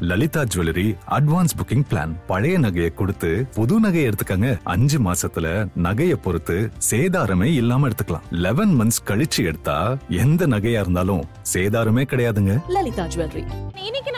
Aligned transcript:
Lalitha 0.00 0.42
jewellery 0.42 0.96
advance 1.10 1.54
booking 1.58 1.84
plan. 1.90 2.12
பழைய 2.26 2.58
நகையை 2.58 2.94
கொடுத்து 2.94 3.46
புது 3.54 3.80
நகையை 3.80 4.10
எடுத்துக்கங்க. 4.10 4.58
அஞ்சு 4.64 4.98
மாசத்துல 4.98 5.68
நகையை 5.82 6.12
பொறுத்து 6.12 6.70
சேதாரமே 6.90 7.44
இல்லாம 7.44 7.88
எடுத்துக்கலாம். 7.88 8.26
லெவன் 8.30 8.80
மந்த்ஸ் 8.80 9.02
கழிச்சு 9.06 9.44
எடுத்தா 9.44 9.96
எந்த 10.08 10.46
நகையா 10.46 10.80
இருந்தாலும் 10.80 11.24
சேதாரமே 11.54 12.04
கிடையாதுங்க. 12.12 12.54
லலிதா 12.68 13.04
ஜுவல்லரி. 13.04 13.44
இன்னைக்கு 13.76 14.10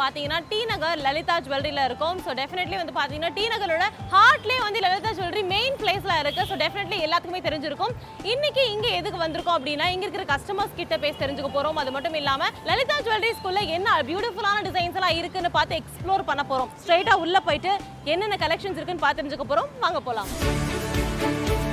பார்த்தீங்கன்னா 0.00 0.38
டி 0.50 0.58
நகர் 0.72 1.02
லலிதா 1.06 1.36
ஜுவல்லரியில் 1.44 1.82
இருக்கும். 1.88 2.16
ஸோ 2.24 2.30
டெஃபினெட்லி 2.40 2.76
வந்து 2.80 2.94
பார்த்தீங்கன்னா 2.98 3.32
டி 3.38 3.44
நகரோட 3.54 3.86
ஹார்ட்லேயே 4.14 4.60
வந்து 4.66 4.82
லலிதா 4.86 5.10
ஜுவல்லரி 5.18 5.44
மெயின் 5.54 5.76
பிளேஸில் 5.82 6.20
இருக்குது 6.22 6.48
ஸோ 6.50 6.56
டெஃபினெட்லி 6.64 6.98
எல்லாத்துக்குமே 7.06 7.42
தெரிஞ்சிருக்கும். 7.48 7.94
இன்னைக்கு 8.32 8.64
இங்கே 8.74 8.90
எதுக்கு 9.00 9.20
வந்திருக்கோம் 9.24 9.58
அப்படின்னா 9.58 9.88
இங்கே 9.94 10.06
இருக்கிற 10.08 10.26
கஸ்டமர்ஸ் 10.32 10.78
கிட்ட 10.80 10.96
பேசி 11.04 11.18
தெரிஞ்சுக்க 11.24 11.50
போகிறோம் 11.56 11.80
அது 11.82 11.92
மட்டும் 11.96 12.18
இல்லாமல் 12.22 12.54
லலிதா 12.70 12.98
ஜுவல்லரிஸ்குள்ள 13.06 13.62
என்ன 13.76 13.98
பியூட்டிஃபுல்லான 14.10 14.64
டிசைன்ஸ் 14.68 14.98
எல்லாம் 15.00 15.18
இருக்குன்னு 15.20 15.52
பார்த்து 15.58 15.80
எக்ஸ்ப்ளோர் 15.80 16.28
பண்ண 16.30 16.44
போகிறோம் 16.50 16.72
ஸ்ட்ரைட்டாக 16.82 17.22
உள்ளே 17.26 17.42
போயிட்டு 17.48 17.72
என்னென்ன 18.14 18.38
கலெக்ஷன்ஸ் 18.44 18.80
இருக்குன்னு 18.80 19.04
பார்த்து 19.06 19.22
தெரிஞ்சுக்க 19.22 19.46
போகிறோம் 19.52 19.70
வாங்க 19.84 20.00
போகலாம் 20.08 21.65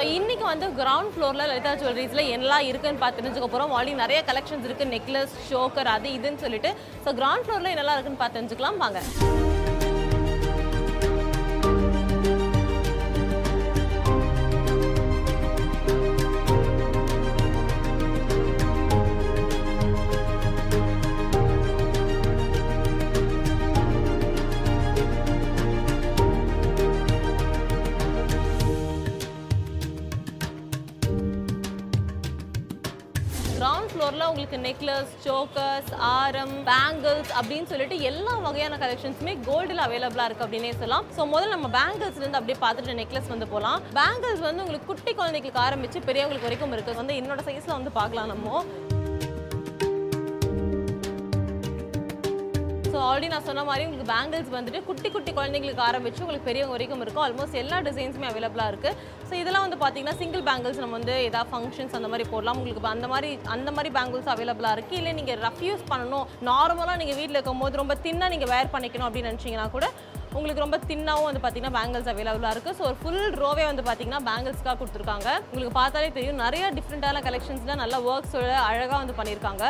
ஸோ 0.00 0.04
இன்றைக்கி 0.18 0.44
வந்து 0.50 0.66
கிரவுண்ட் 0.78 1.10
ஃப்ளோரில் 1.14 1.48
லலிதா 1.48 1.72
ஜுவல்லரிஸில் 1.80 2.30
எல்லாம் 2.36 2.64
இருக்குன்னு 2.68 3.02
பார்த்து 3.02 3.18
தெரிஞ்சுக்க 3.20 3.48
போகிறோம் 3.54 3.72
ஆல்ரெடி 3.78 4.00
நிறைய 4.02 4.20
கலெக்ஷன்ஸ் 4.28 4.66
இருக்குது 4.68 4.92
நெக்லஸ் 4.94 5.34
ஷோக்கர் 5.48 5.92
அது 5.96 6.08
இதுன்னு 6.18 6.42
சொல்லிட்டு. 6.44 6.70
ஸோ 7.04 7.12
கிரவுண்ட் 7.20 7.46
ஃப்ளோரில் 7.46 7.72
என்னெல்லாம் 7.74 7.98
இருக்குன்னு 7.98 8.22
பார்த்து 8.22 8.38
தெரிஞ்சுக்கலாம். 8.38 8.80
வாங்க. 8.84 9.00
கிரவுண்ட் 34.10 34.30
உங்களுக்கு 34.30 34.56
நெக்லஸ் 34.68 35.10
சோக்கர்ஸ் 35.24 35.90
ஆரம் 36.14 36.54
பேங்கிள்ஸ் 36.68 37.30
அப்படின்னு 37.38 37.70
சொல்லிட்டு 37.72 37.96
எல்லா 38.10 38.32
வகையான 38.46 38.78
கலெக்ஷன்ஸுமே 38.82 39.34
கோல்டில் 39.48 39.84
அவைலபிளாக 39.84 40.26
இருக்குது 40.28 40.46
அப்படின்னே 40.46 40.72
சொல்லலாம். 40.80 41.06
ஸோ 41.16 41.28
முதல்ல 41.34 41.54
நம்ம 41.56 41.70
பேங்கிள்ஸ்லேருந்து 41.78 42.40
அப்படியே 42.40 42.58
பார்த்துட்டு 42.64 42.98
நெக்லஸ் 43.00 43.32
வந்து 43.34 43.48
போகலாம் 43.54 43.82
பேங்கிள்ஸ் 43.98 44.46
வந்து 44.48 44.64
உங்களுக்கு 44.64 44.90
குட்டி 44.92 45.14
குழந்தைகளுக்கு 45.20 45.64
ஆரம்பித்து 45.66 46.06
பெரியவங்களுக்கு 46.08 46.48
வரைக்கும் 46.48 46.74
இருக்குது 46.78 47.00
வந்து 47.02 47.18
என்னோட 47.22 47.42
சைஸில் 47.50 47.78
வந்து 47.78 47.92
பார்க்கலாம் 48.00 48.32
நம்ம. 48.34 48.64
ஆல்ரெடி 53.06 53.28
நான் 53.32 53.46
சொன்ன 53.48 53.64
மாதிரி 53.68 53.84
உங்களுக்கு 53.86 54.10
பேங்கிள்ஸ் 54.12 54.50
வந்துட்டு 54.56 54.80
குட்டி 54.88 55.08
குட்டி 55.14 55.32
குழந்தைங்களுக்கு 55.38 55.82
ஆரம்பிச்சு 55.88 56.22
உங்களுக்கு 56.24 56.48
பெரியவங்க 56.48 56.74
வரைக்கும் 56.76 57.02
இருக்கும். 57.04 57.24
ஆல்மோஸ்ட் 57.26 57.58
எல்லா 57.62 57.78
டிசைன்ஸுமே 57.88 58.28
அவைலபிளாக 58.30 58.72
இருக்குது 58.72 58.96
ஸோ 59.28 59.34
இதெல்லாம் 59.42 59.64
வந்து 59.66 59.78
பார்த்தீங்கன்னா 59.82 60.16
சிங்கிள் 60.22 60.44
பேங்கிள்ஸ் 60.48 60.80
நம்ம 60.84 60.96
வந்து 60.98 61.16
ஏதாவது 61.28 61.50
ஃபங்க்ஷன்ஸ் 61.52 61.96
அந்த 61.98 62.10
மாதிரி 62.12 62.26
போடலாம். 62.32 62.58
உங்களுக்கு 62.60 62.92
அந்த 62.94 63.08
மாதிரி 63.14 63.30
அந்த 63.56 63.70
மாதிரி 63.76 63.92
பேங்கிள்ஸ் 63.98 64.30
அவைலபிளாக 64.34 64.76
இருக்குது 64.78 65.00
இல்லை 65.00 65.12
நீங்கள் 65.18 65.40
ரஃப் 65.46 65.62
யூஸ் 65.68 65.84
பண்ணணும். 65.92 66.26
நார்மலாக 66.50 66.96
நீங்கள் 67.02 67.18
வீட்டில் 67.20 67.38
இருக்கும்போது 67.38 67.82
ரொம்ப 67.82 67.96
தின்னாக 68.06 68.34
நீங்கள் 68.34 68.52
வேர் 68.54 68.72
பண்ணிக்கணும் 68.74 69.08
அப்படின்னு 69.08 69.32
நினச்சிங்கன்னா 69.32 69.68
கூட 69.76 69.86
உங்களுக்கு 70.38 70.64
ரொம்ப 70.64 70.78
தின்னாவும் 70.90 71.28
வந்து 71.28 71.40
பார்த்தீங்கன்னா 71.44 71.76
பேங்கிள்ஸ் 71.78 72.10
அவைலபிளாக 72.12 72.52
இருக்குது 72.54 72.76
ஸோ 72.80 72.84
ஒரு 72.90 72.98
ஃபுல் 73.00 73.24
ரோவே 73.44 73.64
வந்து 73.70 73.84
பார்த்தீங்கன்னா 73.88 74.20
பேங்கிள்ஸ்க்காக 74.28 74.76
கொடுத்துருக்காங்க. 74.82 75.28
உங்களுக்கு 75.52 75.76
பார்த்தாலே 75.80 76.10
தெரியும் 76.18 76.42
நிறைய 76.44 76.66
டிஃப்ரெண்ட்டான 76.76 77.22
கலெக்ஷன்ஸ்லாம் 77.28 77.82
நல்ல 77.84 77.98
ஒர்க்ஸோட 78.12 78.52
அழகாக 78.68 79.00
வந்து 79.02 79.18
பண்ணியிருக்காங்க. 79.20 79.64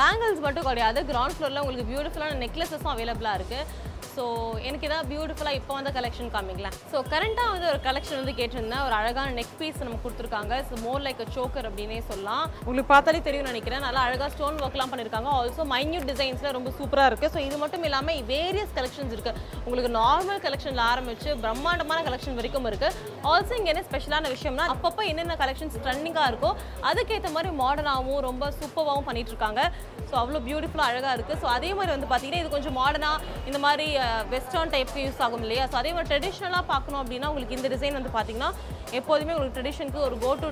பேங்கிள்ஸ் 0.00 0.44
மட்டும் 0.44 0.68
கிடையாது 0.68 1.00
கிரவுண்ட் 1.08 1.36
ஃப்ளோரில் 1.36 1.62
உங்களுக்கு 1.62 1.88
பியூட்டிஃபுல்லான 1.90 2.38
நெக்லஸஸும் 2.42 2.92
அவைலபிளாக 2.92 3.38
இருக்குது 3.40 3.88
ஸோ 4.20 4.26
எனக்கு 4.68 4.86
ஏதாவது 4.88 5.06
பியூட்டிஃபுல்லாக 5.10 5.58
இப்போ 5.58 5.72
வந்த 5.76 5.90
கலெக்ஷன் 5.96 6.30
காமிங்களேன். 6.32 6.74
ஸோ 6.92 6.96
கரண்ட்டாக 7.12 7.52
வந்து 7.52 7.66
ஒரு 7.72 7.78
கலெக்ஷன் 7.86 8.18
வந்து 8.20 8.32
கேட்டிருந்தேன். 8.38 8.82
ஒரு 8.86 8.94
அழகான 8.98 9.28
நெக் 9.38 9.54
பீஸ் 9.60 9.78
நம்ம 9.84 9.98
கொடுத்துருக்காங்க. 10.02 10.54
ஸோ 10.68 10.74
மோர் 10.86 11.02
லைக் 11.06 11.22
சோக்கர் 11.36 11.66
அப்படின்னே 11.68 12.00
சொல்லலாம். 12.10 12.44
உங்களுக்கு 12.66 12.90
பார்த்தாலே 12.92 13.20
தெரியும் 13.28 13.48
நினைக்கிறேன். 13.50 13.82
நல்லா 13.86 14.00
அழகாக 14.08 14.28
ஸ்டோன் 14.34 14.58
ஒர்க்லாம் 14.66 14.90
பண்ணியிருக்காங்க 14.92 15.30
ஆல்சோ 15.36 15.64
மைன்யூட் 15.74 16.06
டிசைன்ஸில் 16.10 16.54
ரொம்ப 16.56 16.72
சூப்பராக 16.80 17.10
இருக்குது 17.10 17.32
ஸோ 17.36 17.40
இது 17.46 17.58
மட்டும் 17.62 17.86
இல்லாமல் 17.88 18.20
வேரியஸ் 18.32 18.74
கலெக்ஷன்ஸ் 18.78 19.14
இருக்குது 19.16 19.38
உங்களுக்கு 19.64 19.92
நார்மல் 20.00 20.42
கலெக்ஷனில் 20.46 20.84
ஆரம்பித்து 20.90 21.38
பிரம்மாண்டமான 21.44 22.02
கலெக்ஷன் 22.08 22.38
வரைக்கும் 22.40 22.68
இருக்குது 22.72 23.08
ஆல்சோ 23.32 23.54
இங்கே 23.60 23.72
என்ன 23.74 23.84
ஸ்பெஷலான 23.88 24.34
விஷயம்னா 24.34 24.66
அப்பப்போ 24.74 25.04
என்னென்ன 25.12 25.38
கலெக்ஷன்ஸ் 25.44 25.80
ட்ரெண்டிங்காக 25.86 26.28
இருக்கோ 26.32 26.52
அதுக்கேற்ற 26.90 27.30
மாதிரி 27.38 27.52
மாடர்னாகவும் 27.62 28.22
ரொம்ப 28.28 28.52
சூப்பராகவும் 28.60 29.08
பண்ணிகிட்டு 29.08 29.34
இருக்காங்க. 29.34 29.62
ஸோ 30.10 30.14
அவ்வளோ 30.20 30.38
பியூட்டிஃபுல்லாக 30.46 30.90
அழகாக 30.92 31.16
இருக்குது 31.16 31.40
ஸோ 31.42 31.48
அதே 31.56 31.72
மாதிரி 31.78 31.92
வந்து 31.96 32.10
பார்த்தீங்கன்னா 32.12 32.42
இது 32.44 32.54
கொஞ்சம் 32.54 32.78
மாடர்னாக 32.82 33.18
இந்த 33.48 33.58
மாதிரி 33.66 33.88
வெஸ்டர்ன் 34.32 34.72
டைப்க்கு 34.74 35.00
யூஸ் 35.06 35.20
ஆகும் 35.26 35.42
இல்லையா? 35.46 35.64
ஸோ 35.70 35.76
அதே 35.80 35.90
மாதிரி 35.96 36.10
ட்ரெடிஷ்னலாக 36.12 36.64
பார்க்கணும் 36.72 37.00
அப்படின்னா 37.02 37.30
உங்களுக்கு 37.32 37.56
இந்த 37.58 37.68
டிசைன் 37.74 37.96
வந்து 37.98 38.12
பார்த்தீங்கன்னா 38.16 38.50
எப்போதுமே 38.98 39.32
உங்களுக்கு 39.34 39.56
ட்ரெடிஷனுக்கு 39.58 40.00
ஒரு 40.06 40.16
கோ 40.24 40.30
டு 40.42 40.48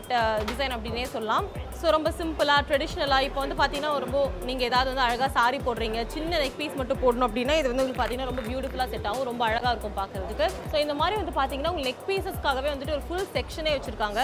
டிசைன் 0.51 0.75
அப்படின்னே 0.77 1.07
சொல்லலாம். 1.15 1.47
ஸோ 1.81 1.87
ரொம்ப 1.97 2.11
சிம்பிளாக 2.21 2.63
ட்ரெடிஷ்னலாக 2.69 3.27
இப்போ 3.29 3.41
வந்து 3.45 3.59
பார்த்தீங்கன்னா 3.61 3.93
ரொம்ப 4.07 4.19
நீங்கள் 4.49 4.69
ஏதாவது 4.71 4.91
வந்து 4.93 5.07
அழகாக 5.07 5.31
சாரி 5.39 5.61
போடுறீங்க 5.69 6.07
சின்ன 6.15 6.41
நெக் 6.45 6.59
பீஸ் 6.61 6.79
மட்டும் 6.81 7.03
போடணும் 7.05 7.29
அப்படின்னா 7.29 7.57
இது 7.61 7.71
வந்து 7.71 7.85
உங்களுக்கு 7.85 8.03
பார்த்தீங்கன்னா 8.03 8.31
ரொம்ப 8.33 8.45
பியூட்டிஃபுல்லாக 8.51 8.91
செட் 8.95 9.09
ஆகும் 9.13 9.29
ரொம்ப 9.31 9.45
அழகாக 9.51 9.73
இருக்கும் 9.75 9.99
பார்க்கறதுக்கு. 10.01 10.49
ஸோ 10.73 10.77
இந்த 10.85 10.97
மாதிரி 11.03 11.17
வந்து 11.23 11.35
பார்த்தீங்கன்னா 11.41 11.73
உங்களுக்கு 11.75 11.91
நெக் 11.91 12.07
பீசஸ்க்காகவே 12.11 12.71
வந்துட்டு 12.75 12.97
ஒரு 12.99 13.07
ஃபுல் 13.09 13.29
செக்ஷனே 13.39 13.75
வச்சுருக்காங்க. 13.77 14.21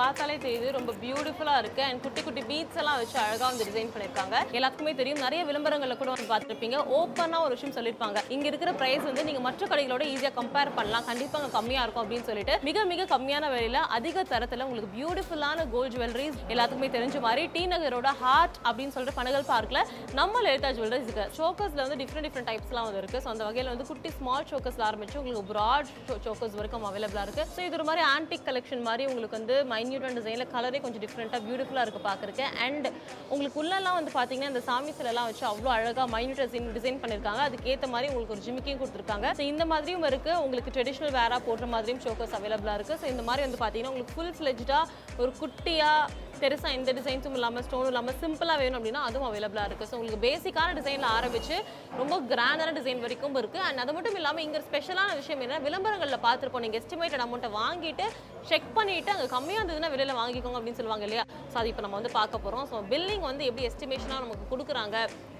பார்த்தாலே 0.00 0.36
தெரியுது 0.44 0.68
ரொம்ப 0.78 0.90
பியூட்டிஃபுல்லாக 1.02 1.60
இருக்குது 1.62 1.86
அண்ட் 1.88 2.00
குட்டி 2.04 2.20
குட்டி 2.26 2.42
பீட்ஸ் 2.50 2.78
எல்லாம் 2.82 2.98
வச்சு 3.00 3.16
அழகாக 3.24 3.48
வந்து 3.50 3.66
டிசைன் 3.68 3.90
பண்ணியிருக்காங்க. 3.94 4.36
எல்லாத்துக்குமே 4.58 4.92
தெரியும். 5.00 5.22
நிறைய 5.26 5.40
விளம்பரங்களில் 5.50 5.98
கூட 6.02 6.10
வந்து 6.14 6.28
பார்த்துருப்பீங்க. 6.32 6.78
ஓப்பனாக 6.98 7.46
ஒரு 7.46 7.54
விஷயம் 7.56 7.74
சொல்லியிருப்பாங்க. 7.78 8.18
இங்கே 8.36 8.48
இருக்கிற 8.52 8.72
ப்ரைஸ் 8.80 9.04
வந்து 9.10 9.24
நீங்கள் 9.28 9.44
மற்ற 9.48 9.68
கடைகளோட 9.72 10.04
ஈஸியாக 10.12 10.34
கம்பேர் 10.40 10.72
பண்ணலாம். 10.78 11.06
கண்டிப்பாக 11.10 11.40
அங்கே 11.42 11.52
கம்மியாக 11.58 11.84
இருக்கும் 11.86 12.04
அப்படின்னு 12.04 12.28
சொல்லிட்டு 12.30 12.56
மிக 12.68 12.84
மிக 12.92 13.06
கம்மியான 13.14 13.50
விலையில் 13.54 13.80
அதிக 13.98 14.24
தரத்தில் 14.32 14.64
உங்களுக்கு 14.68 14.90
பியூட்டிஃபுல்லான 14.96 15.68
கோல்ட் 15.74 15.94
ஜுவல்லரிஸ் 15.96 16.38
எல்லாத்துக்குமே 16.54 16.90
தெரிஞ்ச 16.96 17.16
மாதிரி 17.26 17.44
டி 17.56 17.64
நகரோட 17.74 18.10
ஹார்ட் 18.22 18.58
அப்படின்னு 18.66 18.94
சொல்லிட்டு 18.96 19.18
பனகல் 19.20 19.48
பார்க்கில் 19.52 19.82
நம்ம 20.20 20.42
லலிதா 20.46 20.70
ஜுவல்லரிஸ் 20.78 21.08
இருக்கு. 21.08 21.26
சோக்கர்ஸில் 21.38 21.82
வந்து 21.84 21.98
டிஃப்ரெண்ட் 22.02 22.28
டிஃப்ரெண்ட் 22.28 22.50
டைப்ஸ்லாம் 22.50 22.86
வந்து 22.88 23.00
இருக்குது 23.02 23.22
ஸோ 23.24 23.30
அந்த 23.34 23.44
வகையில் 23.48 23.72
வந்து 23.72 23.88
குட்டி 23.90 24.10
ஸ்மால் 24.18 24.46
சோக்கர்ஸில் 24.52 24.86
ஆரம்பிச்சு 24.90 25.18
உங்களுக்கு 25.22 25.48
ப்ராட் 25.52 25.90
சோக்கர்ஸ் 26.26 26.56
வரைக்கும் 26.60 26.86
அவைலபிளாக 26.90 27.24
இருக்குது 27.26 27.48
ஸோ 27.54 27.60
இது 27.66 27.76
ஒரு 27.78 27.86
மாதிரி 27.90 28.04
ஆன்டிக் 28.14 28.46
கலெக்ஷன் 28.48 28.84
மாதிரி 28.88 29.04
உங்களுக்கு 29.10 29.38
வந்து 29.38 29.56
மைன்யூட்டன் 29.86 30.16
டிசைனில் 30.18 30.50
கலரே 30.54 30.78
கொஞ்சம் 30.84 31.02
டிஃப்ரெண்ட்டாக 31.02 31.40
பியூட்டிஃபுல்லாக 31.46 31.84
இருக்குது 31.86 32.06
பார்க்குறக்கு 32.06 32.44
அண்ட் 32.64 32.86
உங்களுக்கு 33.32 33.58
உள்ளெல்லாம் 33.62 33.96
வந்து 33.98 34.12
பார்த்தீங்கன்னா 34.16 34.50
இந்த 34.52 34.62
சாமி 34.68 34.92
சிலெல்லாம் 34.98 35.28
வச்சு 35.28 35.44
அவ்வளோ 35.50 35.70
அழகாக 35.74 36.06
மைன்யூட் 36.14 36.40
டிசைன் 36.42 36.66
டிசைன் 36.78 36.98
பண்ணியிருக்காங்க 37.02 37.42
அதுக்கேற்ற 37.48 37.88
மாதிரி 37.94 38.08
உங்களுக்கு 38.10 38.34
ஒரு 38.36 38.42
ஜிமிக்கையும் 38.46 38.80
கொடுத்துருக்காங்க. 38.80 39.26
ஸோ 39.38 39.42
இந்த 39.52 39.64
மாதிரியும் 39.72 40.06
இருக்குது 40.10 40.38
உங்களுக்கு 40.44 40.72
ட்ரெடிஷ்னல் 40.76 41.14
வேராக 41.18 41.40
போடுற 41.48 41.66
மாதிரியும் 41.74 42.02
ஷோக்கர்ஸ் 42.06 42.36
அவைலபிளாக 42.38 42.76
இருக்குது 42.78 43.00
ஸோ 43.02 43.08
இந்த 43.14 43.24
மாதிரி 43.28 43.44
வந்து 43.46 43.60
பார்த்தீங்கன்னா 43.62 43.92
உங்களுக்கு 43.92 44.16
ஃபுல் 44.16 44.34
ஃப்ளெஜ்டாக 44.38 44.84
ஒரு 45.22 45.32
குட்டியாக 45.42 46.24
பெருசாக 46.42 46.76
எந்த 46.78 46.90
டிசைன்ஸும் 46.98 47.36
இல்லாமல் 47.38 47.64
ஸ்டோனும் 47.66 47.90
இல்லாமல் 47.92 48.16
சிம்பிளாக 48.22 48.58
வேணும் 48.62 48.78
அப்படின்னா 48.78 49.02
அதுவும் 49.08 49.28
அவைலபிளாக 49.28 49.66
இருக்குது 49.68 49.88
ஸோ 49.90 49.96
உங்களுக்கு 49.98 50.20
பேசிக்கான 50.26 50.74
டிசைனில் 50.78 51.08
ஆரம்பிச்சு 51.16 51.56
ரொம்ப 52.00 52.14
கிராண்டான 52.32 52.74
டிசைன் 52.78 53.02
வரைக்கும் 53.04 53.36
இருக்குது 53.42 53.64
அண்ட் 53.66 53.82
அது 53.84 53.94
மட்டும் 53.96 54.16
இல்லாமல் 54.20 54.44
இங்கே 54.46 54.62
ஸ்பெஷலான 54.68 55.10
விஷயம் 55.20 55.42
என்ன 55.46 55.60
விளம்பரங்களில் 55.66 56.24
பார்த்துருப்போம். 56.26 56.64
நீங்கள் 56.66 56.82
எஸ்டிமேட்டட் 56.82 57.24
அமௌண்ட்டை 57.26 57.50
வாங்கிட்டு 57.60 58.06
செக் 58.50 58.70
பண்ணிவிட்டு 58.78 59.12
அங்கே 59.14 59.28
கம்மியாக 59.34 59.60
இருந்ததுன்னா 59.60 59.92
வெளியில் 59.94 60.18
வாங்கிக்கோங்க 60.20 60.58
அப்படின்னு 60.60 60.80
சொல்லுவாங்க 60.80 61.06
இல்லையா? 61.08 61.24
ஸோ 61.52 61.56
அது 61.60 61.70
இப்போ 61.72 61.84
நம்ம 61.86 61.98
வந்து 62.00 62.12
பார்க்க 62.18 62.44
போகிறோம் 62.44 62.66
ஸோ 62.72 62.82
பில்லிங் 62.92 63.26
வந்து 63.30 63.46
எப்படி 63.50 63.66
எஸ்டிமேஷனாக 63.70 64.24
நமக்கு 64.26 64.46
கொடுக்குறாங்க? 64.52 64.96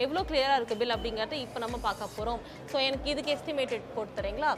எவ்வளோ 0.06 0.22
கிளியராக 0.30 0.58
இருக்குது 0.60 0.80
பில் 0.82 0.96
அப்படிங்கிறத 0.98 1.36
இப்போ 1.46 1.60
நம்ம 1.66 1.78
பார்க்க 1.88 2.14
போகிறோம் 2.18 2.40
ஸோ 2.72 2.78
எனக்கு 2.88 3.10
இதுக்கு 3.14 3.34
எஸ்டிமேட்டட் 3.38 3.92
போட்டு 3.96 4.18
தரீங்களா? 4.20 4.52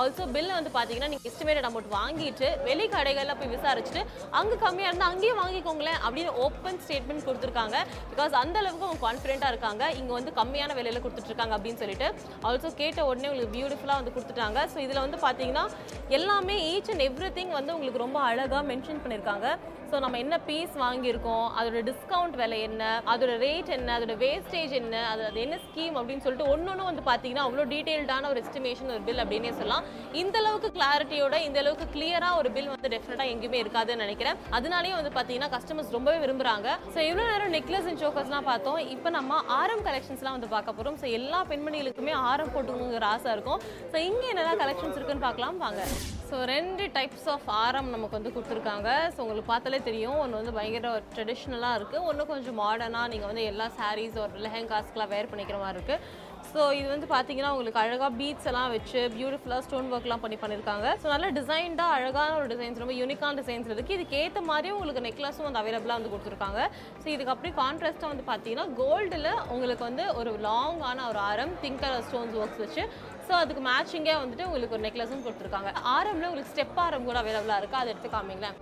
ஆல்சோ 0.00 0.24
பில் 0.34 0.52
வந்து 0.56 0.70
பார்த்தீங்கன்னா 0.76 1.08
நீங்கள் 1.12 1.28
எஸ்டிமேட்டட் 1.30 1.66
அமௌண்ட் 1.68 1.90
வாங்கிட்டு 1.96 2.48
வெளி 2.68 2.86
கடைகளில் 2.94 3.38
போய் 3.40 3.52
விசாரிச்சுட்டு 3.54 4.02
அங்கே 4.38 4.56
கம்மியாக 4.64 4.90
இருந்தால் 4.90 5.12
அங்கேயே 5.12 5.34
வாங்கிக்கோங்களேன் 5.40 5.98
அப்படின்னு 6.06 6.32
ஓப்பன் 6.44 6.80
ஸ்டேட்மெண்ட் 6.84 7.26
கொடுத்துருக்காங்க. 7.28 7.76
பிகாஸ் 8.12 8.34
அந்த 8.42 8.56
அளவுக்கு 8.62 8.86
அவங்க 8.88 9.02
கான்ஃபிடென்ட்டாக 9.06 9.52
இருக்காங்க. 9.54 9.82
இங்கே 9.98 10.14
வந்து 10.18 10.32
கம்மியான 10.40 10.76
விலையில் 10.78 11.02
கொடுத்துட்ருக்காங்க 11.04 11.56
அப்படின்னு 11.58 11.82
சொல்லிட்டு 11.82 12.08
ஆல்சோ 12.48 12.70
கேட்ட 12.82 13.06
உடனே 13.10 13.30
உங்களுக்கு 13.32 13.54
பியூட்டிஃபுல்லாக 13.58 14.00
வந்து 14.00 14.14
கொடுத்துட்டாங்க. 14.16 14.58
ஸோ 14.72 14.78
இதில் 14.86 15.04
வந்து 15.04 15.20
பார்த்தீங்கன்னா 15.26 15.66
எல்லாமே 16.18 16.56
ஈச் 16.72 16.90
அண்ட் 16.94 17.06
எவ்ரி 17.10 17.30
வந்து 17.58 17.74
உங்களுக்கு 17.76 18.04
ரொம்ப 18.06 18.20
அழகாக 18.30 18.64
மென்ஷன் 18.72 19.02
பண்ணியிருக்காங்க 19.04 19.48
ஸோ 19.92 19.98
நம்ம 20.02 20.18
என்ன 20.24 20.34
பீஸ் 20.46 20.74
வாங்கியிருக்கோம்? 20.82 21.46
அதோட 21.60 21.80
டிஸ்கவுண்ட் 21.88 22.36
விலை 22.40 22.58
என்ன? 22.66 22.82
அதோட 23.12 23.32
ரேட் 23.42 23.70
என்ன? 23.76 23.88
அதோட 23.98 24.14
வேஸ்டேஜ் 24.22 24.72
என்ன? 24.78 24.94
அது 25.12 25.22
அது 25.30 25.38
என்ன 25.46 25.56
ஸ்கீம் 25.64 25.96
அப்படின்னு 26.00 26.24
சொல்லிட்டு 26.26 26.46
ஒன்று 26.52 26.70
ஒன்று 26.72 26.86
வந்து 26.90 27.02
பார்த்தீங்கன்னா 27.08 27.44
அவ்வளோ 27.46 27.64
டீட்டெயில்டான 27.72 28.28
ஒரு 28.32 28.40
எஸ்டிமேஷன் 28.44 28.92
ஒரு 28.94 29.02
பில் 29.08 29.22
அப்படின்னே 29.24 29.52
சொல்லலாம். 29.58 29.84
இந்த 30.22 30.38
அளவுக்கு 30.42 30.70
கிளாரிட்டியோட 30.76 31.34
இந்த 31.48 31.58
அளவுக்கு 31.64 31.88
கிளியராக 31.96 32.38
ஒரு 32.40 32.52
பில் 32.56 32.72
வந்து 32.74 32.92
டெஃபினட்டாக 32.94 33.34
எங்கேயுமே 33.34 33.60
இருக்காதுன்னு 33.64 34.04
நினைக்கிறேன். 34.06 34.40
அதனாலேயே 34.58 34.94
வந்து 35.00 35.12
பார்த்தீங்கன்னா 35.18 35.50
கஸ்டமர்ஸ் 35.56 35.92
ரொம்பவே 35.98 36.20
விரும்புகிறாங்க 36.24 36.78
ஸோ 36.96 36.98
இவ்வளோ 37.10 37.28
நேரம் 37.32 37.54
நெக்லஸ் 37.58 37.90
அண்ட் 37.92 38.02
சோக்கர்ஸ்லாம் 38.04 38.48
பார்த்தோம். 38.50 38.80
இப்போ 38.96 39.12
நம்ம 39.18 39.42
ஆரம் 39.60 39.84
கலெக்ஷன்ஸ்லாம் 39.90 40.38
வந்து 40.38 40.52
பார்க்க 40.56 40.78
போகிறோம் 40.78 40.98
ஸோ 41.04 41.08
எல்லா 41.20 41.42
பெண்மணிகளுக்குமே 41.52 42.16
ஆரம் 42.32 42.54
போட்டுக்கணுங்கிற 42.56 43.12
ஆசை 43.14 43.36
இருக்கும். 43.38 43.60
ஸோ 43.92 43.98
இங்கே 44.08 44.32
என்னென்ன 44.32 44.58
கலெக்ஷன்ஸ் 44.64 44.98
இருக்குன்னு 45.00 45.28
பார்க்கலாம். 45.28 45.62
வாங்க. 45.66 45.82
ஸோ 46.32 46.38
ரெண்டு 46.52 46.84
டைப்ஸ் 46.94 47.26
ஆஃப் 47.32 47.48
ஆரம் 47.62 47.88
நமக்கு 47.94 48.16
வந்து 48.18 48.30
கொடுத்துருக்காங்க. 48.34 48.88
ஸோ 49.14 49.18
உங்களுக்கு 49.24 49.50
பார்த்தாலே 49.50 49.80
தெரியும். 49.88 50.18
ஒன்று 50.22 50.38
வந்து 50.40 50.54
பயங்கர 50.58 50.92
ட்ரெடிஷ்னலாக 51.14 51.78
இருக்குது 51.78 52.04
ஒன்று 52.10 52.30
கொஞ்சம் 52.30 52.56
மாடர்னாக 52.60 53.10
நீங்கள் 53.12 53.30
வந்து 53.30 53.42
எல்லா 53.52 53.66
சாரீஸ் 53.78 54.16
ஒரு 54.22 54.40
லெஹங்காஸ்க்குலாம் 54.46 55.12
வேர் 55.14 55.30
பண்ணிக்கிற 55.32 55.58
மாதிரி 55.62 55.78
இருக்குது 55.78 56.30
ஸோ 56.52 56.62
இது 56.78 56.86
வந்து 56.92 57.08
பார்த்தீங்கன்னா 57.12 57.50
உங்களுக்கு 57.54 57.80
அழகாக 57.82 58.10
பீட்ஸ் 58.20 58.48
எல்லாம் 58.50 58.72
வச்சு 58.76 59.00
பியூட்டிஃபுல்லாக 59.16 59.64
ஸ்டோன் 59.66 59.92
ஒர்க்லாம் 59.96 60.22
பண்ணி 60.24 60.36
பண்ணியிருக்காங்க 60.42 60.86
ஸோ 61.02 61.06
நல்ல 61.12 61.26
டிசைன்டாக 61.38 61.96
அழகான 61.98 62.30
ஒரு 62.38 62.48
டிசைன்ஸ் 62.52 62.80
ரொம்ப 62.82 62.94
யூனிக்கான 63.00 63.36
டிசைன்ஸ் 63.40 63.68
இருக்குது 63.74 63.96
இதுக்கு 63.98 64.16
ஏற்ற 64.22 64.40
மாதிரி 64.50 64.70
உங்களுக்கு 64.76 65.04
நெக்லஸும் 65.06 65.46
வந்து 65.48 65.60
அவைலபிளாக 65.62 65.98
வந்து 65.98 66.12
கொடுத்துருக்காங்க. 66.14 66.60
ஸோ 67.02 67.06
இதுக்கு 67.14 67.32
அப்படியே 67.34 67.54
கான்ட்ராஸ்ட்டாக 67.62 68.12
வந்து 68.12 68.26
பார்த்தீங்கன்னா 68.32 68.66
கோல்டில் 68.80 69.30
உங்களுக்கு 69.54 69.84
வந்து 69.88 70.06
ஒரு 70.20 70.32
லாங்கான 70.48 71.06
ஒரு 71.12 71.20
ஆரம் 71.30 71.54
திங்க் 71.64 71.82
கலர் 71.84 72.06
ஸ்டோன்ஸ் 72.08 72.38
ஒர்க்ஸ் 72.42 72.62
வச்சு 72.64 72.84
ஸோ 73.26 73.32
அதுக்கு 73.42 73.62
மேட்சிங்கே 73.70 74.14
வந்துட்டு 74.22 74.46
உங்களுக்கு 74.48 74.76
ஒரு 74.76 74.84
நெக்லஸும் 74.86 75.24
கொடுத்துருக்காங்க. 75.24 75.70
ஆரம்பில் 75.96 76.28
உங்களுக்கு 76.28 76.52
ஸ்டெப் 76.54 76.80
ஆரம் 76.84 77.08
கூட 77.08 77.18
அவைலபிளாக 77.22 77.60
இருக்குது 77.60 77.82
அதை 77.82 77.90
எடுத்து 77.94 78.10
காமிங்களேன். 78.16 78.56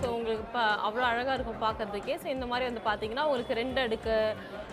ஸோ 0.00 0.06
உங்களுக்கு 0.16 0.44
இப்போ 0.48 0.62
அவ்வளோ 0.86 1.04
அழகாக 1.12 1.36
இருக்கும் 1.38 1.62
பார்க்கறதுக்கே. 1.66 2.16
ஸோ 2.22 2.28
இந்த 2.36 2.46
மாதிரி 2.52 2.68
வந்து 2.70 2.82
பார்த்தீங்கன்னா 2.88 3.26
உங்களுக்கு 3.28 3.60
ரெண்டு 3.62 3.80
அடுக்கு 3.86 4.14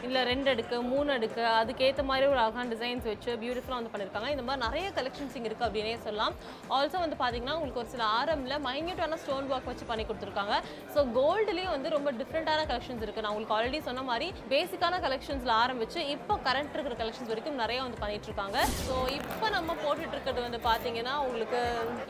இல்லை 0.06 0.22
ரெண்டு 0.30 0.48
அடுக்கு 0.52 0.76
மூணு 0.90 1.10
அடுக்கு 1.16 1.42
அதுக்கேற்ற 1.60 2.04
மாதிரி 2.10 2.26
ஒரு 2.32 2.40
அழகான 2.44 2.70
டிசைன்ஸ் 2.74 3.06
வச்சு 3.12 3.30
பியூட்டிஃபுல்லாக 3.42 3.80
வந்து 3.80 3.92
பண்ணியிருக்காங்க 3.94 4.30
இந்த 4.34 4.44
மாதிரி 4.48 4.62
நிறைய 4.66 4.88
கலெக்ஷன்ஸ் 4.98 5.36
இங்கே 5.38 5.50
இருக்குது 5.50 5.68
அப்படின்னே 5.68 5.96
சொல்லலாம். 6.06 6.34
ஆல்சோ 6.76 6.98
வந்து 7.04 7.18
பார்த்தீங்கன்னா 7.22 7.56
உங்களுக்கு 7.58 7.82
ஒரு 7.84 7.90
சில 7.94 8.04
ஆரமில் 8.20 8.56
மைன்யூட்டான 8.68 9.18
ஸ்டோன் 9.24 9.50
ஒர்க் 9.54 9.70
வச்சு 9.72 9.86
பண்ணி 9.92 10.04
கொடுத்துருக்காங்க. 10.10 10.56
ஸோ 10.94 11.00
கோல்டுலேயும் 11.18 11.74
வந்து 11.76 11.92
ரொம்ப 11.96 12.12
டிஃப்ரெண்ட்டான 12.20 12.66
கலெக்ஷன்ஸ் 12.72 13.04
இருக்குது 13.06 13.26
நான் 13.26 13.34
உங்களுக்கு 13.34 13.56
ஆல்ரெடி 13.58 13.82
சொன்ன 13.90 14.04
மாதிரி 14.12 14.28
பேசிக்கான 14.54 15.00
கலெக்ஷன்ஸில் 15.08 15.56
ஆரம்பிச்சு 15.64 16.00
இப்போ 16.16 16.36
கரண்ட் 16.48 16.76
இருக்கிற 16.78 16.98
கலெக்ஷன்ஸ் 17.02 17.32
வரைக்கும் 17.34 17.60
நிறைய 17.64 17.80
வந்து 17.86 18.02
பண்ணிட்டு 18.04 18.30
இருக்காங்க. 18.32 18.58
ஸோ 18.88 18.96
இப்போ 19.20 19.50
நம்ம 19.58 19.76
போட்டுட்டு 19.84 20.16
இருக்கிறது 20.18 20.46
வந்து 20.48 20.62
பார்த்தீங்கன்னா 20.70 21.16
உங்களுக்கு 21.26 21.62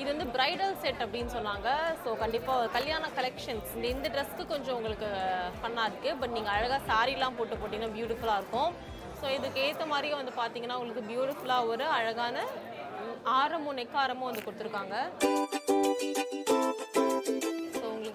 இது 0.02 0.10
வந்து 0.14 0.30
பிரைடல் 0.38 0.76
செட் 0.86 1.04
அப்படின்னு 1.08 1.34
சொன்னாங்க. 1.38 1.68
ஸோ 2.04 2.18
கண்டிப்பாக 2.24 2.70
கல்யாண 2.78 3.06
கலெக்ஷன்ஸ் 3.20 3.72
இந்த 3.78 3.88
இந்த 3.96 4.08
ட்ரெஸ்க்கு 4.16 4.46
கொஞ்சம் 4.54 4.78
உங்களுக்கு 4.80 5.10
பண்ணா 5.66 5.86
இருக்கு. 5.90 6.12
பட் 6.22 6.36
நீங்கள் 6.38 6.56
அழகாக 6.58 6.82
சாரீலாம் 6.92 7.38
போட்டு 7.40 7.56
பார்த்தீங்கன்னா 7.78 7.98
பியூட்டிஃபுல்லாக 7.98 8.40
இருக்கும். 8.42 8.72
ஸோ 9.20 9.26
இதுக்கு 9.38 9.60
ஏற்ற 9.68 9.84
மாதிரி 9.92 10.08
வந்து 10.20 10.32
பார்த்தீங்கன்னா 10.42 10.78
உங்களுக்கு 10.80 11.04
பியூட்டிஃபுல்லாக 11.12 11.70
ஒரு 11.74 11.86
அழகான 11.98 12.46
ஆரமும் 13.40 13.78
நெக்காரமும் 13.80 14.30
வந்து 14.30 14.46
கொடுத்துருக்காங்க. 14.48 14.96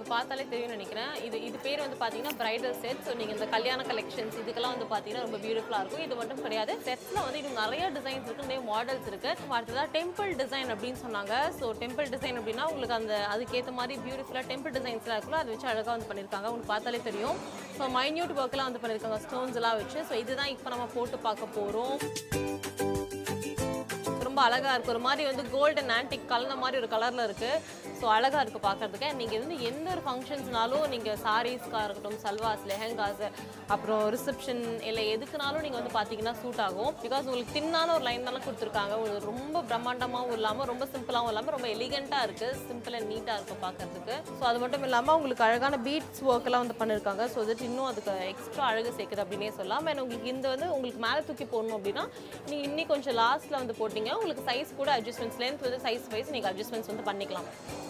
உங்களுக்கு 0.03 0.19
பார்த்தாலே 0.21 0.45
தெரியும்னு 0.53 0.77
நினைக்கிறேன். 0.77 1.11
இது 1.27 1.37
இது 1.49 1.57
பேர் 1.65 1.83
வந்து 1.83 1.97
பார்த்தீங்கன்னா 1.99 2.39
பிரைடல் 2.41 2.75
செட் 2.85 3.03
ஸோ 3.07 3.13
நீங்கள் 3.19 3.37
இந்த 3.37 3.47
கல்யாண 3.55 3.81
கலெக்ஷன்ஸ் 3.91 4.39
இதுக்கெல்லாம் 4.43 4.73
வந்து 4.75 4.87
பார்த்தீங்கன்னா 4.93 5.23
ரொம்ப 5.27 5.39
பியூட்டிஃபுல்லாக 5.45 5.83
இருக்கும். 5.83 6.03
இது 6.07 6.15
மட்டும் 6.21 6.41
கிடையாது. 6.47 6.73
செட்ஸில் 6.87 7.21
வந்து 7.27 7.39
இன்னும் 7.41 7.61
நிறைய 7.63 7.91
டிசைன்ஸ் 7.97 8.27
இருக்குது 8.27 8.49
நிறைய 8.49 8.63
மாடல்ஸ் 8.71 9.07
இருக்குது 9.11 9.53
அடுத்ததாக 9.59 9.87
டெம்பிள் 9.97 10.33
டிசைன் 10.43 10.73
அப்படின்னு 10.75 11.01
சொன்னாங்க. 11.05 11.35
ஸோ 11.59 11.69
டெம்பிள் 11.83 12.11
டிசைன் 12.15 12.39
அப்படின்னா 12.41 12.67
உங்களுக்கு 12.73 12.97
அந்த 13.01 13.15
அதுக்கேற்ற 13.35 13.75
மாதிரி 13.81 14.01
பியூட்டிஃபுல்லாக 14.07 14.45
டெம்பிள் 14.53 14.75
டிசைன்ஸ்லாம் 14.79 15.19
இருக்குல்ல 15.19 15.43
அதை 15.43 15.53
வச்சு 15.55 15.71
அழகாக 15.73 15.95
வந்து 15.97 16.11
பண்ணியிருக்காங்க. 16.11 16.49
உங்களுக்கு 16.53 16.73
பார்த்தாலே 16.75 17.03
தெரியும். 17.09 17.39
ஸோ 17.79 17.91
மைன்யூட் 17.99 18.35
ஒர்க்கெலாம் 18.45 18.71
வந்து 18.71 18.83
பண்ணியிருக்காங்க. 18.85 19.21
ஸ்டோன்ஸ்லாம் 19.27 19.79
வச்சு. 19.83 20.01
ஸோ 20.11 20.17
இதுதான் 20.25 20.53
இப்போ 20.57 20.71
நம்ம 20.75 20.89
போட்டு 20.97 21.19
பார்க்க 21.29 21.57
போகிறோம் 21.59 21.97
ரொம்ப 24.27 24.43
அழகாக 24.49 24.75
இருக்குது 24.75 24.93
ஒரு 24.93 25.01
மாதிரி 25.07 25.23
வந்து 25.31 25.43
கோல்டன் 25.55 25.91
ஆன்டிக் 25.97 26.31
கலந்த 26.31 26.55
மாதிரி 26.61 26.77
ஒரு 26.81 26.89
கலரில் 26.93 27.25
இருக்குது 27.29 27.92
ஸோ 28.03 28.09
அழகாக 28.17 28.43
இருக்குது 28.45 28.65
பார்க்குறதுக்கு 28.69 29.09
நீங்கள் 29.19 29.41
வந்து 29.43 29.57
எந்த 29.71 29.87
ஒரு 29.95 30.03
ஃபங்க்ஷன்ஸ்னாலும் 30.07 30.87
நீங்கள் 30.93 31.19
சாரீஸ்க்காக 31.25 31.83
இருக்கட்டும் 31.87 32.17
சல்வாஸ் 32.23 32.63
லெஹங்காஸ் 32.71 33.21
அப்புறம் 33.75 34.01
ரிசப்ஷன் 34.15 34.63
இல்லை 34.89 35.03
எதுக்குனாலும் 35.15 35.63
நீங்கள் 35.65 35.81
வந்து 35.81 35.93
பார்த்தீங்கன்னா 35.97 36.33
சூட் 36.41 36.63
ஆகும். 36.65 36.91
பிகாஸ் 37.05 37.27
உங்களுக்கு 37.29 37.55
தின்னான 37.59 37.93
ஒரு 37.97 38.05
லைன் 38.09 38.27
தானே 38.29 38.41
கொடுத்துருக்காங்க. 38.47 38.95
உங்களுக்கு 39.01 39.29
ரொம்ப 39.33 39.63
பிரம்மாண்டமாகவும் 39.69 40.35
இல்லாமல் 40.39 40.69
ரொம்ப 40.73 40.87
சிம்பிளாகவும் 40.95 41.31
இல்லாமல் 41.33 41.55
ரொம்ப 41.57 41.69
எலிகெண்ட்டாக 41.77 42.27
இருக்குது 42.29 42.59
சிம்பிள் 42.71 42.97
அண்ட் 42.99 43.11
நீட்டாக 43.13 43.37
இருக்கும் 43.39 43.63
பார்க்குறதுக்கு 43.67 44.17
ஸோ 44.39 44.43
அது 44.51 44.61
மட்டும் 44.65 44.87
இல்லாமல் 44.89 45.17
உங்களுக்கு 45.21 45.47
அழகான 45.49 45.81
பீட்ஸ் 45.87 46.25
ஒர்க் 46.33 46.49
எல்லாம் 46.51 46.65
வந்து 46.65 46.79
பண்ணியிருக்காங்க 46.83 47.29
ஸோ 47.35 47.47
தட் 47.51 47.65
இன்னும் 47.69 47.89
அதுக்கு 47.93 48.17
எக்ஸ்ட்ரா 48.33 48.65
அழகு 48.73 48.97
சேர்க்குது 48.99 49.25
அப்படின்னே 49.27 49.53
சொல்லலாம். 49.61 49.87
அண்ட் 49.93 50.05
உங்களுக்கு 50.07 50.33
இந்த 50.35 50.49
வந்து 50.55 50.69
உங்களுக்கு 50.79 51.03
மேலே 51.07 51.23
தூக்கி 51.31 51.49
போடணும் 51.55 51.79
அப்படின்னா 51.79 52.07
நீங்கள் 52.51 52.67
இன்னும் 52.71 52.91
கொஞ்சம் 52.93 53.19
லாஸ்ட்டில் 53.23 53.61
வந்து 53.63 53.79
போட்டிங்க 53.83 54.13
உங்களுக்கு 54.19 54.49
சைஸ் 54.51 54.77
கூட 54.83 54.91
அட்ஜஸ்ட்மெண்ட்ஸ் 54.99 55.41
லென்த் 55.45 55.67
வந்து 55.69 55.81
சைஸ் 55.89 56.11
வைஸ் 56.17 56.35
நீங்கள் 56.37 56.53
அட்ஜஸ்ட்மெண்ட்ஸ் 56.53 56.93
வந்து 56.95 57.09
பண்ணிக்கலாம். 57.11 57.49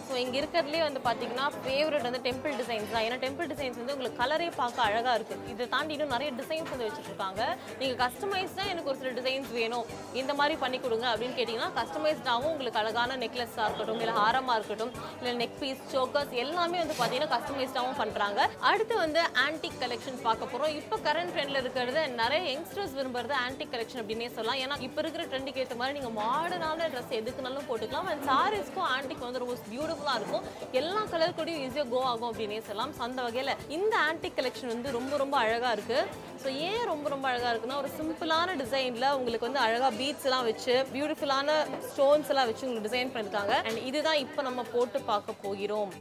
ஸோ 0.08 0.14
இங்கே 0.24 0.38
இருக்கிறதுலே 0.42 0.80
வந்து 0.86 1.00
பார்த்தீங்கன்னா 1.06 1.46
ஃபேவரட் 1.64 2.06
வந்து 2.08 2.20
டெம்பிள் 2.28 2.54
டிசைன்ஸ் 2.60 2.90
தான். 2.94 3.04
ஏன்னா 3.06 3.18
டெம்பிள் 3.24 3.48
டிசைன்ஸ் 3.52 3.78
வந்து 3.80 3.94
உங்களுக்கு 3.96 4.20
கலரே 4.22 4.48
பார்க்க 4.60 4.86
அழகாக 4.88 5.14
இருக்குது 5.18 5.50
இதை 5.54 5.66
தாண்டி 5.74 5.94
இன்னும் 5.96 6.14
நிறைய 6.14 6.30
டிசைன்ஸ் 6.40 6.70
வந்து 6.72 6.86
வச்சுருக்காங்க. 6.88 7.42
நீங்கள் 7.80 7.98
கஸ்டமைஸ்டாக 8.04 8.72
எனக்கு 8.72 8.90
ஒரு 8.92 9.00
சில 9.02 9.12
டிசைன்ஸ் 9.20 9.50
வேணும். 9.60 9.86
இந்த 10.22 10.32
மாதிரி 10.40 10.56
பண்ணி 10.64 10.80
கொடுங்க 10.86 11.06
அப்படின்னு 11.12 11.36
கேட்டிங்கன்னா 11.38 11.70
கஸ்டமைஸ்டாகவும் 11.80 12.50
உங்களுக்கு 12.54 12.80
அழகான 12.82 13.16
நெக்லஸாக 13.24 13.66
இருக்கட்டும் 13.68 14.02
இல்லை 14.04 14.16
ஹாரமாக 14.20 14.56
இருக்கட்டும் 14.60 14.92
இல்லை 15.20 15.34
நெக் 15.42 15.58
பீஸ் 15.62 15.84
சோக்கர்ஸ் 15.94 16.34
எல்லாமே 16.44 16.78
வந்து 16.84 16.96
பார்த்தீங்கன்னா 17.00 17.32
கஸ்டமைஸ்டாகவும் 17.36 17.98
பண்ணுறாங்க 18.02 18.40
அடுத்து 18.72 18.94
வந்து 19.04 19.22
ஆன்டிக் 19.46 19.78
கலெக்ஷன்ஸ் 19.84 20.24
பார்க்க 20.28 20.50
போகிறோம் 20.52 20.74
இப்போ 20.80 20.98
கரண்ட் 21.08 21.32
ட்ரெண்டில் 21.36 21.60
இருக்கிறது 21.62 22.02
நிறைய 22.20 22.42
யங்ஸ்டர்ஸ் 22.52 22.96
விரும்புறது 22.98 23.36
ஆன்டிக் 23.44 23.72
கலெக்ஷன் 23.74 24.02
அப்படின்னே 24.02 24.30
சொல்லலாம். 24.36 24.60
ஏன்னா 24.64 24.76
இப்போ 24.88 25.00
இருக்கிற 25.04 25.24
ட்ரெண்டுக்கு 25.30 25.62
ஏற்ற 25.64 25.76
மாதிரி 25.80 25.96
நீங்கள் 25.98 26.16
மாடர்னான 26.22 26.88
ட்ரெஸ் 26.92 27.16
எதுக்குனாலும் 27.20 27.68
போட்டுக்கலாம். 27.70 28.08
அண்ட் 28.12 28.24
சாரீஸ்க்கும் 28.30 28.88
ஆன்டிக் 28.96 29.26
வந்து 29.26 29.42
ரொம்ப 29.42 29.56
பியூட்டிஃபுல்லாக 29.92 30.20
இருக்கும். 30.20 30.44
எல்லா 30.80 31.00
கலர் 31.12 31.36
கூடயும் 31.38 31.62
ஈஸியாக 31.64 31.88
கோ 31.92 32.00
ஆகும் 32.10 32.28
அப்படின்னே 32.30 32.60
சொல்லலாம். 32.68 32.92
ஸோ 32.96 33.00
அந்த 33.08 33.20
வகையில் 33.26 33.52
இந்த 33.76 33.94
ஆன்டிக் 34.08 34.36
கலெக்ஷன் 34.38 34.72
வந்து 34.74 34.90
ரொம்ப 34.98 35.16
ரொம்ப 35.22 35.36
அழகாக 35.44 35.74
இருக்குது 35.76 36.06
ஸோ 36.42 36.50
ஏன் 36.68 36.84
ரொம்ப 36.92 37.06
ரொம்ப 37.14 37.26
அழகாக 37.30 37.50
இருக்குன்னா 37.52 37.80
ஒரு 37.82 37.90
சிம்பிளான 37.98 38.56
டிசைனில் 38.62 39.14
உங்களுக்கு 39.18 39.48
வந்து 39.48 39.64
அழகாக 39.66 39.92
பீட்ஸ் 40.00 40.26
எல்லாம் 40.28 40.46
வச்சு 40.50 40.74
பியூட்டிஃபுல்லான 40.94 41.58
ஸ்டோன்ஸ் 41.90 42.30
எல்லாம் 42.34 42.48
வச்சு 42.50 42.66
உங்களுக்கு 42.68 42.88
டிசைன் 42.88 43.12
பண்ணியிருக்காங்க. 43.14 43.56
அண்ட் 43.68 43.80
இதுதான் 43.90 44.22
இப்போ 44.26 44.42
நம்ம 44.48 44.64
போட்டு 44.74 45.00
பார்க்க 45.10 45.42
போகிறோம். 45.44 45.92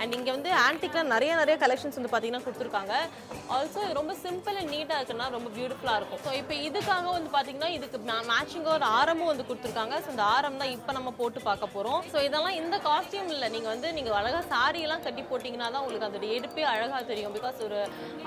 அண்ட் 0.00 0.14
இங்கே 0.18 0.32
வந்து 0.36 0.50
ஆன்டிக்லாம் 0.66 1.12
நிறைய 1.14 1.32
நிறைய 1.40 1.56
கலெக்ஷன்ஸ் 1.64 1.98
வந்து 1.98 2.10
பார்த்தீங்கன்னா 2.12 2.44
கொடுத்துருக்காங்க. 2.46 2.94
ஆல்சோ 3.56 3.78
இது 3.86 3.98
ரொம்ப 4.00 4.14
சிம்பிள் 4.24 4.56
அண்ட் 4.60 4.72
நீட்டாக 4.74 4.98
இருக்குன்னா 5.00 5.28
ரொம்ப 5.36 5.48
பியூட்டிஃபுல்லாக 5.56 5.98
இருக்கும். 6.00 6.22
ஸோ 6.24 6.30
இப்போ 6.40 6.54
இதுக்காக 6.68 7.06
வந்து 7.16 7.30
பார்த்தீங்கன்னா 7.36 7.70
இதுக்கு 7.76 7.98
மேட்சிங்காக 8.30 8.74
ஒரு 8.78 8.86
ஆரமும் 8.98 9.30
வந்து 9.32 9.46
கொடுத்துருக்காங்க. 9.48 9.94
ஸோ 10.04 10.08
இந்த 10.14 10.24
ஆரம் 10.36 10.58
தான் 10.62 10.72
இப்போ 10.76 10.92
நம்ம 10.98 11.12
போட்டு 11.20 11.40
பார்க்க 11.48 11.70
போகிறோம் 11.74 12.00
ஸோ 12.12 12.18
இதெல்லாம் 12.28 12.58
இந்த 12.62 12.76
காஸ்டியூம் 12.88 13.30
இல்லை. 13.34 13.48
நீங்கள் 13.56 13.72
வந்து 13.74 13.90
நீங்கள் 13.98 14.16
அழகாக 14.20 14.42
சாரியெல்லாம் 14.54 15.04
கட்டி 15.06 15.24
போட்டிங்கன்னா 15.30 15.68
தான் 15.74 15.82
உங்களுக்கு 15.84 16.08
அதோட 16.08 16.28
எடுப்பே 16.38 16.66
அழகாக 16.74 17.02
தெரியும். 17.12 17.34
பிகாஸ் 17.38 17.60
ஒரு 17.68 17.80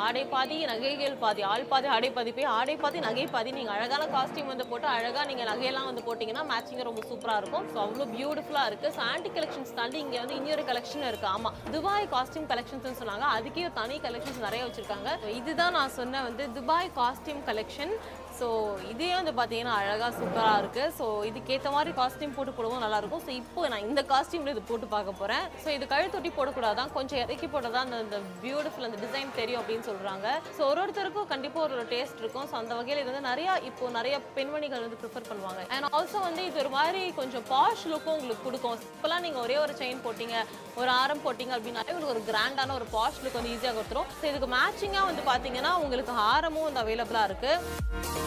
ஆடை 0.07 0.23
பாதி 0.33 0.57
நகைகள் 0.71 1.17
பாதி 1.25 1.43
ஆள் 1.51 1.67
பாதி 1.73 1.89
ஆடை 1.97 2.11
பாதி 2.17 2.33
போய் 2.39 2.49
ஆடை 2.57 2.77
பாதி 2.85 2.99
நகை 3.07 3.27
பாதி 3.35 3.51
நீங்கள் 3.59 3.75
அழகான 3.77 4.09
காஸ்டியூம் 4.15 4.51
வந்து 4.53 4.67
போட்டு 4.71 4.89
அழகாக 4.97 5.25
நீங்கள் 5.31 5.49
நகையெல்லாம் 5.51 5.89
வந்து 5.91 6.05
போட்டிங்கன்னா 6.07 6.45
மேட்சிங்காக 6.53 6.89
ரொம்ப 6.91 7.03
சூப்பராக 7.11 7.41
இருக்கும். 7.43 7.67
ஸோ 7.73 7.77
அவ்வளோ 7.85 8.07
பியூட்டிஃபுல்லாக 8.15 8.69
இருக்குது 8.71 8.93
ஸோ 8.97 9.03
ஆன்டி 9.13 9.31
கலெக்ஷன்ஸ் 9.37 9.77
தாண்டி 9.81 9.99
இங்கே 10.05 10.21
வந்து 10.23 10.37
இன்னொரு 10.41 10.65
கலெக்ஷன் 10.71 11.07
இருக்குது 11.11 11.33
ஆமாம் 11.35 11.56
துபாய் 11.71 12.07
காஸ்டியூம் 12.11 12.47
கலெக்ஷன்ஸ்னு 12.51 12.99
சொன்னாங்க. 13.01 13.25
அதுக்கே 13.37 13.63
ஒரு 13.67 13.73
தனி 13.73 13.95
கலெக்ஷன்ஸ் 13.99 14.39
நிறைய 14.41 14.65
வச்சிருக்காங்க. 14.65 15.09
இதுதான் 15.39 15.75
நான் 15.77 15.95
சொன்ன 15.99 16.21
வந்து 16.23 16.51
துபாய் 16.51 16.91
காஸ்டியூம் 16.95 17.41
கலெக்ஷன் 17.49 17.93
ஸோ 18.39 18.47
இதே 18.93 19.09
வந்து 19.19 19.33
பார்த்தீங்கன்னா 19.39 19.75
அழகாக 19.81 20.11
சூப்பராக 20.19 20.61
இருக்குது 20.63 20.93
ஸோ 20.99 21.05
இதுக்கேற்ற 21.29 21.69
மாதிரி 21.75 21.93
காஸ்டியூம் 21.99 22.35
போட்டு 22.37 22.55
போடவும் 22.57 22.83
நல்லாயிருக்கும். 22.85 23.23
ஸோ 23.27 23.31
இப்போ 23.41 23.67
நான் 23.73 23.85
இந்த 23.89 24.01
காஸ்டியூமில் 24.11 24.53
இது 24.55 24.63
போட்டு 24.71 24.87
பார்க்க 24.95 25.19
போகிறேன் 25.21 25.45
ஸோ 25.63 25.69
இது 25.77 25.85
கழுத்தொட்டி 25.93 26.31
போடக்கூடாதான் 26.39 26.91
கொஞ்சம் 26.97 27.21
இறக்கி 27.23 27.49
போட்டால் 27.53 27.75
தான் 27.77 27.93
அந்த 28.03 28.19
பியூட்டிஃபுல் 28.43 28.87
அந்த 28.89 28.99
டிசைன் 29.05 29.35
தெரியும் 29.39 29.61
அப்படின்னு 29.61 29.87
சொல்கிறாங்க 29.91 30.27
ஸோ 30.57 30.61
ஒரு 30.71 30.81
ஒருத்தருக்கும் 30.83 31.29
கண்டிப்பாக 31.33 31.65
ஒரு 31.67 31.85
டேஸ்ட் 31.93 32.21
இருக்கும். 32.23 32.47
ஸோ 32.51 32.55
அந்த 32.61 32.73
வகையில் 32.79 33.01
இது 33.01 33.09
வந்து 33.11 33.27
நிறையா 33.31 33.53
இப்போ 33.69 33.89
நிறைய 33.97 34.15
பெண்மணிகள் 34.37 34.85
வந்து 34.85 34.99
ப்ரிஃபர் 35.01 35.27
பண்ணுவாங்க. 35.29 35.61
அண்ட் 35.75 35.89
ஆல்சோ 35.97 36.21
வந்து 36.27 36.43
இது 36.49 36.61
ஒரு 36.63 36.71
மாதிரி 36.77 37.01
கொஞ்சம் 37.19 37.45
பாஷ் 37.53 37.85
லுக்கும் 37.93 38.17
உங்களுக்கு 38.19 38.45
கொடுக்கும். 38.47 38.77
இப்போலாம் 38.95 39.25
நீங்கள் 39.27 39.43
ஒரே 39.45 39.57
ஒரு 39.65 39.75
செயின் 39.81 40.03
போட்டிங்க 40.05 40.37
ஒரு 40.81 40.89
ஆரம் 41.01 41.23
போட்டிங்க 41.25 41.55
அப்படின்னாலே 41.57 41.95
உங்களுக்கு 41.95 42.15
ஒரு 42.17 42.23
கிராண்டான 42.31 42.75
ஒரு 42.79 42.87
பாஷ் 42.95 43.21
லுக் 43.25 43.39
வந்து 43.39 43.53
ஈஸியாக 43.55 43.75
கொடுத்துரும். 43.79 44.09
ஸோ 44.19 44.25
இதுக்கு 44.31 44.49
மேட்சிங்காக 44.57 45.09
வந்து 45.11 45.25
பார்த்தீங்கன்னா 45.31 45.73
உங்களுக்கு 45.83 46.15
ஹாரமும் 46.23 46.67
வந்து 46.69 46.83
அவைலபிளாக 46.85 47.29
இருக்குது 47.31 48.26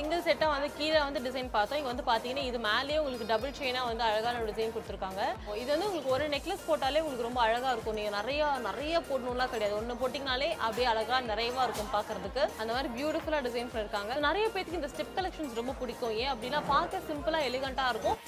சிங்கிள் 0.00 0.24
செட்டாக 0.26 0.52
வந்து 0.52 0.68
கீழே 0.76 1.00
வந்து 1.06 1.20
டிசைன் 1.24 1.48
பார்த்தோம். 1.54 1.78
இங்கே 1.78 1.90
வந்து 1.92 2.04
பார்த்தீங்கன்னா 2.08 2.44
இது 2.50 2.58
மேலேயே 2.66 2.98
உங்களுக்கு 3.00 3.26
டபுள் 3.30 3.56
செயினாக 3.58 3.88
வந்து 3.88 4.04
அழகான 4.08 4.44
டிசைன் 4.50 4.72
கொடுத்துருக்காங்க. 4.74 5.22
இது 5.62 5.68
வந்து 5.72 5.88
உங்களுக்கு 5.88 6.12
ஒரு 6.16 6.24
நெக்லஸ் 6.34 6.64
போட்டாலே 6.68 7.02
உங்களுக்கு 7.02 7.26
ரொம்ப 7.26 7.40
அழகாக 7.46 7.72
இருக்கும். 7.74 7.96
நீங்கள் 7.98 8.16
நிறைய 8.18 8.46
நிறைய 8.68 9.02
போடணும்லாம் 9.08 9.52
கிடையாது. 9.54 9.74
ஒன்று 9.80 9.98
போட்டிங்கனாலே 10.02 10.48
அப்படியே 10.64 10.88
அழகாக 10.92 11.20
நிறையவா 11.32 11.64
இருக்கும் 11.68 11.92
பார்க்கறதுக்கு 11.96 12.42
அந்த 12.60 12.70
மாதிரி 12.74 12.90
பியூட்டிஃபுல்லாக 12.96 13.44
டிசைன் 13.48 13.70
பண்ணியிருக்காங்க 13.72 14.14
நிறைய 14.28 14.46
பேருக்கு 14.54 14.80
இந்த 14.80 14.90
ஸ்டெப் 14.94 15.14
கலெக்ஷன்ஸ் 15.18 15.58
ரொம்ப 15.60 15.74
பிடிக்கும். 15.80 16.14
ஏன் 16.22 16.32
அப்படின்னா 16.34 16.62
பார்க்க 16.74 17.06
சிம்பிளாக 17.10 17.48
எலிகண்ட்டாக 17.50 17.92
இருக்கும். 17.94 18.18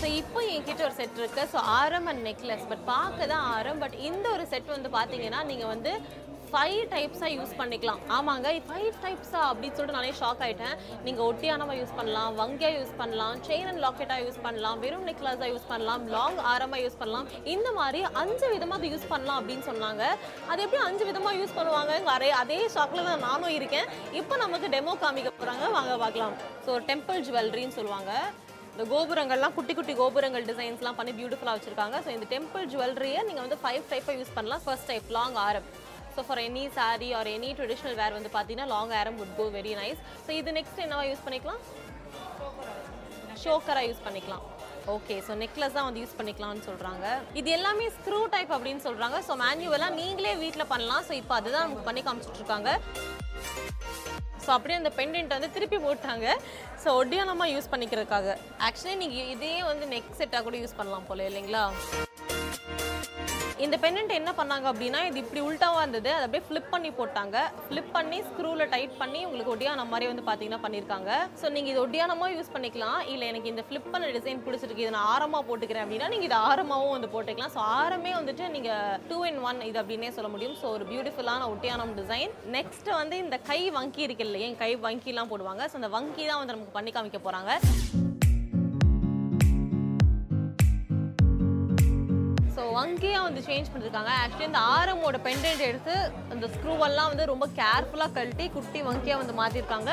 ஸோ 0.00 0.08
இப்போ 0.20 0.40
என்கிட்ட 0.54 0.82
ஒரு 0.88 0.96
செட் 1.00 1.20
இருக்குது 1.22 1.48
ஸோ 1.54 1.60
ஆரம் 1.80 2.08
அண்ட் 2.12 2.24
நெக்லஸ் 2.30 2.68
பட் 2.72 2.86
பார்க்க 2.94 3.32
தான் 3.34 3.46
ஆரம். 3.56 3.80
பட் 3.84 3.98
இந்த 4.10 4.26
ஒரு 4.36 4.46
செட் 4.52 4.76
வந்து 4.76 4.90
பார்த்தீங்கன்னா 4.98 5.42
நீங்கள் 5.52 5.72
வந்து 5.74 5.92
ஃபைவ் 6.52 6.80
டைப்ஸாக 6.92 7.30
யூஸ் 7.36 7.52
பண்ணிக்கலாம். 7.58 8.00
ஆமாங்க 8.16 8.48
ஃபைவ் 8.68 8.96
டைப்ஸா 9.04 9.40
அப்படின்னு 9.50 9.76
சொல்லிட்டு 9.76 9.96
நானே 9.98 10.10
ஷாக் 10.20 10.42
ஆகிட்டேன் 10.46 10.74
நீங்கள் 11.06 11.24
ஒட்டியானமாக 11.28 11.76
யூஸ் 11.80 11.94
பண்ணலாம் 11.98 12.30
வங்கியாக 12.40 12.74
யூஸ் 12.78 12.92
பண்ணலாம் 13.00 13.36
செயின் 13.48 13.68
அண்ட் 13.70 13.82
லாக்கெட்டாக 13.84 14.24
யூஸ் 14.26 14.40
பண்ணலாம் 14.46 14.80
வெறும் 14.84 15.06
நெக்லஸாக 15.10 15.48
யூஸ் 15.52 15.68
பண்ணலாம் 15.72 16.02
லாங் 16.14 16.38
ஆரமாக 16.52 16.80
யூஸ் 16.84 16.98
பண்ணலாம். 17.02 17.28
இந்த 17.54 17.68
மாதிரி 17.80 18.02
அஞ்சு 18.22 18.46
விதமாக 18.54 18.78
அதை 18.80 18.90
யூஸ் 18.94 19.08
பண்ணலாம் 19.12 19.38
அப்படின்னு 19.40 19.64
சொன்னாங்க. 19.70 20.02
அது 20.50 20.60
எப்படி 20.66 20.82
அஞ்சு 20.88 21.04
விதமாக 21.10 21.34
யூஸ் 21.40 21.56
பண்ணுவாங்க 21.58 22.00
அரே 22.16 22.30
அதே 22.42 22.60
ஷாக்கில் 22.74 23.08
தான் 23.10 23.24
நானும் 23.28 23.54
இருக்கேன். 23.58 23.88
இப்போ 24.20 24.36
நமக்கு 24.44 24.68
டெமோ 24.74 24.94
காமிக்க 25.04 25.32
போகிறாங்க 25.38 25.66
வாங்க 25.76 25.92
பார்க்கலாம். 26.04 26.34
ஸோ 26.66 26.74
டெம்பிள் 26.90 27.20
ஜுவல்லரின்னு 27.28 27.78
சொல்லுவாங்க. 27.78 28.12
இந்த 28.74 28.84
கோபுரங்கள்லாம் 28.90 29.54
குட்டி 29.56 29.72
குட்டி 29.78 29.94
கோபுரங்கள் 29.98 30.44
டிசைன்ஸ்லாம் 30.50 30.98
பண்ணி 30.98 31.12
பியூட்டிஃபுல்லாக 31.16 31.56
வச்சுருக்காங்க. 31.56 31.96
ஸோ 32.04 32.10
இந்த 32.16 32.26
டெம்பிள் 32.34 32.68
ஜுவல்லரியை 32.74 33.22
நீங்கள் 33.30 33.44
வந்து 33.46 33.58
ஃபைவ் 33.62 33.82
டைப்பாக 33.90 34.14
யூஸ் 34.20 34.36
பண்ணலாம். 34.36 34.62
ஃபர்ஸ்ட் 34.66 34.88
டைப் 34.90 35.10
லாங் 35.16 35.36
ஆரம் 35.46 35.66
so 36.16 36.22
for 36.28 36.42
any 36.48 36.64
sari 36.78 37.08
or 37.18 37.30
any 37.36 37.50
traditional 37.58 37.98
wear 38.00 38.16
வந்து 38.18 38.32
பார்த்தீங்கன்னா 38.36 38.68
லாங் 38.74 38.94
ஆரம் 39.00 39.18
good 39.20 39.36
go 39.40 39.46
very 39.58 39.74
nice 39.82 40.00
so 40.26 40.30
இது 40.40 40.56
நெக்ஸ்ட் 40.58 40.82
என்னவா 40.86 41.04
யூஸ் 41.10 41.24
பண்ணிக்கலாம்? 41.26 41.62
ஷோக்கராக 43.44 43.86
யூஸ் 43.90 44.04
பண்ணிக்கலாம். 44.06 44.44
ஓகே 44.94 45.14
ஸோ 45.26 45.32
நெக்லஸ் 45.42 45.74
தான் 45.76 45.86
வந்து 45.88 46.00
யூஸ் 46.02 46.16
பண்ணிக்கலாம்னு 46.18 46.64
சொல்கிறாங்க 46.68 47.06
இது 47.40 47.48
எல்லாமே 47.56 47.86
ஸ்க்ரூ 47.96 48.20
டைப் 48.34 48.52
அப்படின்னு 48.56 48.82
சொல்கிறாங்க 48.86 49.18
ஸோ 49.28 49.32
மேனுவலாக 49.42 49.98
நீங்களே 50.00 50.32
வீட்டில் 50.44 50.70
பண்ணலாம். 50.72 51.04
ஸோ 51.08 51.12
இப்போ 51.20 51.34
அதுதான் 51.40 51.64
நமக்கு 51.66 51.88
பண்ணி 51.88 52.02
காமிச்சிட்டு 52.06 52.40
இருக்காங்க 52.42 52.70
ஸோ 54.44 54.50
அப்படியே 54.54 54.78
அந்த 54.80 54.90
பெண்டென்ட் 54.98 55.34
வந்து 55.36 55.50
திருப்பி 55.56 55.78
போட்டாங்க. 55.84 56.26
ஸோ 56.84 56.88
ஒடியானமாக 57.00 57.52
யூஸ் 57.54 57.70
பண்ணிக்கிறதுக்காக. 57.72 58.34
ஆக்சுவலி 58.68 58.96
நீங்கள் 59.02 59.28
இதே 59.34 59.52
வந்து 59.70 59.84
நெக் 59.92 60.16
செட்டாக 60.20 60.42
கூட 60.46 60.56
யூஸ் 60.62 60.78
பண்ணலாம் 60.80 61.06
போல 61.10 61.28
இல்லைங்களா? 61.30 61.64
இந்த 63.64 63.76
பெண்ணன்ட் 63.82 64.12
என்ன 64.18 64.30
பண்ணாங்க 64.38 64.66
அப்படின்னா 64.70 65.00
இது 65.08 65.18
இப்படி 65.22 65.40
உள்டாவாக 65.48 65.82
இருந்தது. 65.84 66.08
அதை 66.14 66.24
அப்படியே 66.26 66.44
ஃப்ளிப் 66.46 66.70
பண்ணி 66.72 66.90
போட்டாங்க. 67.00 67.36
ஃப்ளிப் 67.66 67.90
பண்ணி 67.96 68.18
ஸ்க்ரூவில் 68.28 68.70
டைட் 68.72 68.94
பண்ணி 69.02 69.20
உங்களுக்கு 69.26 69.52
ஒட்டியான 69.54 69.84
மாதிரி 69.90 70.06
வந்து 70.10 70.24
பார்த்தீங்கன்னா 70.28 70.60
பண்ணியிருக்காங்க 70.64 71.10
ஸோ 71.40 71.46
நீங்கள் 71.56 71.72
இது 71.72 71.82
ஒட்டியானமாக 71.84 72.34
யூஸ் 72.36 72.52
பண்ணிக்கலாம். 72.54 73.00
இல்லை 73.12 73.26
எனக்கு 73.32 73.50
இந்த 73.52 73.64
ஃப்ளிப் 73.68 73.88
பண்ண 73.92 74.10
டிசைன் 74.16 74.42
பிடிச்சிருக்கு 74.46 74.84
இதை 74.84 74.92
நான் 74.96 75.10
ஆரமாக 75.14 75.42
போட்டுக்கிறேன் 75.48 75.84
அப்படின்னா 75.86 76.08
நீங்கள் 76.14 76.28
இது 76.30 76.36
ஆரமாகவும் 76.50 76.94
வந்து 76.96 77.12
போட்டுக்கலாம். 77.14 77.54
ஸோ 77.56 77.62
ஆரமே 77.80 78.14
வந்துட்டு 78.20 78.46
நீங்கள் 78.56 78.98
டூ 79.10 79.18
இன் 79.30 79.40
ஒன் 79.50 79.60
இது 79.70 79.80
அப்படின்னே 79.82 80.12
சொல்ல 80.18 80.30
முடியும். 80.34 80.56
ஸோ 80.62 80.68
ஒரு 80.76 80.86
பியூட்டிஃபுல்லான 80.92 81.48
ஒட்டியானம் 81.54 81.94
டிசைன் 82.00 82.32
நெக்ஸ்ட் 82.56 82.90
வந்து 83.00 83.18
இந்த 83.24 83.38
கை 83.50 83.60
வங்கி 83.78 84.02
இருக்கு 84.08 84.26
இல்லையா? 84.28 84.48
கை 84.64 84.72
வங்கிலாம் 84.86 85.32
போடுவாங்க. 85.34 85.64
ஸோ 85.72 85.76
அந்த 85.82 85.92
வங்கி 85.98 86.24
தான் 86.30 86.42
வந்து 86.42 86.56
நமக்கு 86.56 86.78
பண்ணி 86.78 86.92
காமிக்க 86.96 87.20
போகிறாங்க 87.28 87.52
அங்கேயே 92.82 93.18
வந்து 93.26 93.40
சேஞ்ச் 93.48 93.70
பண்ணிருக்காங்க. 93.72 94.12
ஆக்சுவலி 94.22 94.48
இந்த 94.50 94.62
ஆரமோட 94.76 95.18
பெண்டன்ட் 95.26 95.62
எடுத்து 95.70 95.94
அந்த 96.34 96.46
ஸ்க்ரூவெல்லாம் 96.54 97.10
வந்து 97.12 97.30
ரொம்ப 97.32 97.46
கேர்ஃபுல்லாக 97.60 98.14
கழட்டி 98.18 98.46
குட்டி 98.56 98.82
வங்கியாக 98.88 99.20
வந்து 99.22 99.36
மாற்றிருக்காங்க 99.40 99.92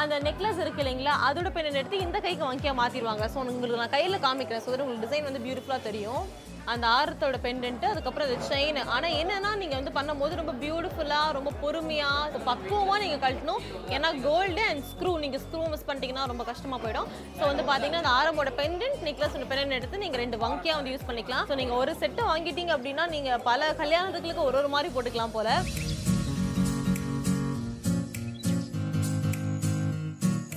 அந்த 0.00 0.14
நெக்லஸ் 0.26 0.62
இருக்கு 0.62 0.82
இல்லைங்களா 0.84 1.14
அதோட 1.26 1.48
பெண்டன்ட் 1.56 1.80
எடுத்து 1.80 2.04
இந்த 2.06 2.18
கைக்கு 2.24 2.44
வங்கியாக 2.50 2.78
மாற்றிடுவாங்க 2.80 3.26
ஸோ 3.34 3.38
உங்களுக்கு 3.52 3.82
நான் 3.82 3.94
கையில் 3.96 4.24
காமிக்கிறேன். 4.26 4.64
ஸோ 4.64 4.70
உங்களுக்கு 4.84 5.04
டிசைன் 5.06 5.28
வந்து 5.30 5.44
பியூட்டிஃபுல்லாக 5.46 5.86
தெரியும். 5.90 6.24
அந்த 6.72 6.84
ஆரத்தோட 6.98 7.36
பெண்டன்ட்டு 7.46 7.86
அதுக்கப்புறம் 7.92 8.28
அது 8.28 8.46
செயின் 8.50 8.78
ஆனால் 8.94 9.14
என்னன்னா 9.20 9.50
நீங்கள் 9.62 9.78
வந்து 9.80 9.92
பண்ணும்போது 9.96 10.38
ரொம்ப 10.40 10.52
பியூட்டிஃபுல்லாக 10.62 11.34
ரொம்ப 11.36 11.50
பொறுமையாக 11.62 12.40
பக்குவமாக 12.48 12.98
நீங்கள் 13.04 13.22
கழட்டணும். 13.24 13.62
ஏன்னா 13.94 14.10
கோல்டு 14.26 14.62
அண்ட் 14.70 14.84
ஸ்க்ரூ 14.90 15.12
நீங்கள் 15.24 15.42
ஸ்க்ரூ 15.44 15.62
மிஸ் 15.72 15.86
பண்ணிட்டீங்கன்னா 15.88 16.24
ரொம்ப 16.32 16.44
கஷ்டமாக 16.50 16.80
போயிடும். 16.84 17.08
ஸோ 17.38 17.42
வந்து 17.50 17.64
பார்த்தீங்கன்னா 17.70 18.02
அந்த 18.04 18.14
ஆரமோட 18.20 18.52
பெண்டன்ட் 18.60 19.02
நெக்லஸ் 19.08 19.36
பெண்டன்ட் 19.52 19.78
எடுத்து 19.78 20.02
நீங்கள் 20.04 20.22
ரெண்டு 20.24 20.38
வங்கியாக 20.44 20.78
வந்து 20.80 20.94
யூஸ் 20.94 21.08
பண்ணிக்கலாம். 21.10 21.46
ஸோ 21.50 21.56
நீங்கள் 21.62 21.80
ஒரு 21.82 21.94
செட்டு 22.02 22.24
வாங்கிட்டீங்க 22.32 22.74
அப்படின்னா 22.78 23.06
நீங்கள் 23.16 23.44
பல 23.50 23.72
கல்யாணத்துக்கு 23.82 24.46
ஒரு 24.48 24.58
ஒரு 24.62 24.70
மாதிரி 24.76 24.94
போட்டுக்கலாம் 24.96 25.36
போல. 25.36 25.50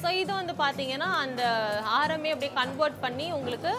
ஸோ 0.01 0.09
இது 0.21 0.31
வந்து 0.39 0.53
பார்த்தீங்கன்னா 0.63 1.07
அந்த 1.23 1.43
ஆரமே 2.01 2.29
அப்படியே 2.33 2.51
கன்வெர்ட் 2.59 2.99
பண்ணி 3.05 3.25
உங்களுக்கு 3.37 3.71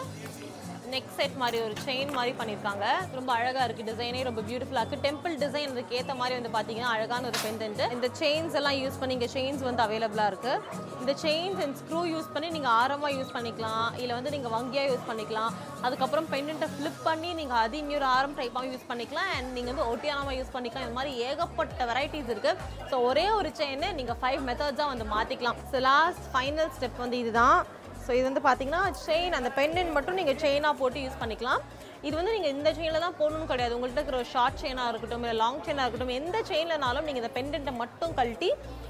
நெக் 0.93 1.11
செட் 1.17 1.35
மாதிரி 1.41 1.57
ஒரு 1.65 1.75
செயின் 1.85 2.11
மாதிரி 2.17 2.31
பண்ணியிருக்காங்க. 2.39 2.85
ரொம்ப 3.17 3.29
அழகாக 3.37 3.63
இருக்குது 3.67 3.89
டிசைனே 3.89 4.21
ரொம்ப 4.29 4.41
பியூட்டிஃபுல்லாக 4.47 4.83
இருக்குது 4.83 5.05
டெம்பிள் 5.07 5.35
டிசைன் 5.43 5.73
அதுக்கு 5.73 5.97
ஏற்ற 5.99 6.13
மாதிரி 6.21 6.35
வந்து 6.39 6.51
பார்த்தீங்கன்னா 6.55 6.91
அழகான 6.95 7.27
ஒரு 7.31 7.39
பெண்டன்ட் 7.45 7.81
இந்த 7.95 8.09
செயின்ஸ் 8.21 8.55
எல்லாம் 8.59 8.77
யூஸ் 8.81 8.99
பண்ணி 9.01 9.15
இங்கே 9.17 9.29
செயின்ஸ் 9.35 9.63
வந்து 9.67 9.83
அவைலபிளாக 9.85 10.31
இருக்குது 10.33 10.87
இந்த 11.01 11.13
செயின்ஸ் 11.25 11.61
அண்ட் 11.65 11.77
ஸ்க்ரூ 11.81 12.01
யூஸ் 12.13 12.29
பண்ணி 12.35 12.49
நீங்கள் 12.57 12.75
ஆரமாக 12.81 13.11
யூஸ் 13.17 13.33
பண்ணிக்கலாம். 13.37 13.87
இல்லை 14.01 14.13
வந்து 14.19 14.33
நீங்கள் 14.35 14.53
வங்கியாக 14.57 14.91
யூஸ் 14.91 15.07
பண்ணிக்கலாம். 15.09 15.51
அதுக்கப்புறம் 15.87 16.29
பெண்டன்ட்டை 16.33 16.69
ஃப்ளிப் 16.75 17.01
பண்ணி 17.09 17.31
நீங்கள் 17.41 17.61
அது 17.63 17.77
இன்னொரு 17.83 18.07
ஆரம் 18.15 18.37
டைப்பாக 18.41 18.71
யூஸ் 18.71 18.87
பண்ணிக்கலாம். 18.91 19.31
அண்ட் 19.37 19.51
நீங்கள் 19.57 19.73
வந்து 19.73 19.87
ஒட்டியானமாக 19.93 20.37
யூஸ் 20.39 20.53
பண்ணிக்கலாம். 20.55 20.87
இந்த 20.87 20.97
மாதிரி 20.99 21.13
ஏகப்பட்ட 21.29 21.89
வெரைட்டிஸ் 21.91 22.31
இருக்குது 22.35 22.59
ஸோ 22.91 22.97
ஒரே 23.09 23.27
ஒரு 23.39 23.51
செயினை 23.61 23.91
நீங்கள் 23.99 24.21
ஃபைவ் 24.23 24.41
மெத்தட்ஸாக 24.51 24.91
வந்து 24.93 25.07
மாற்றிக்கலாம் 25.15 25.59
ஸோ 25.73 25.79
லாஸ்ட் 25.91 26.25
ஃபைனல் 26.35 26.71
ஸ்டெப் 26.77 27.03
வந்து 27.05 27.19
இதுதான். 27.25 27.59
ஸோ 28.09 28.13
இது 28.17 28.23
வந்து 28.27 28.41
பார்த்தீங்கன்னா 28.45 28.83
செயின் 29.07 29.35
அந்த 29.39 29.49
பெண்ணின் 29.57 29.91
மட்டும் 29.95 30.15
நீங்கள் 30.19 30.37
செயினாக 30.43 30.73
போட்டு 30.79 30.99
யூஸ் 31.03 31.19
பண்ணிக்கலாம். 31.21 31.61
இது 32.07 32.13
வந்து 32.19 32.33
நீங்கள் 32.35 32.53
இந்த 32.55 32.69
செயினில் 32.77 33.03
தான் 33.05 33.17
போகணும்னு 33.21 33.47
கிடையாது. 33.51 33.73
உங்கள்கிட்ட 33.77 34.01
இருக்கிற 34.01 34.19
ஷார்ட் 34.33 34.59
செயினாக 34.63 34.91
இருக்கட்டும் 34.91 35.23
இல்லை 35.25 35.37
லாங் 35.43 35.63
செயினாக 35.65 35.85
இருக்கட்டும் 35.85 36.13
எந்த 36.19 36.37
செயின்லனாலும் 36.49 37.05
நீங்கள் 37.07 37.23
இந்த 37.23 37.31
பெண்டன்ட்டை 37.37 37.73
மட்டும் 37.81 38.13
கழட்டி 38.19 38.49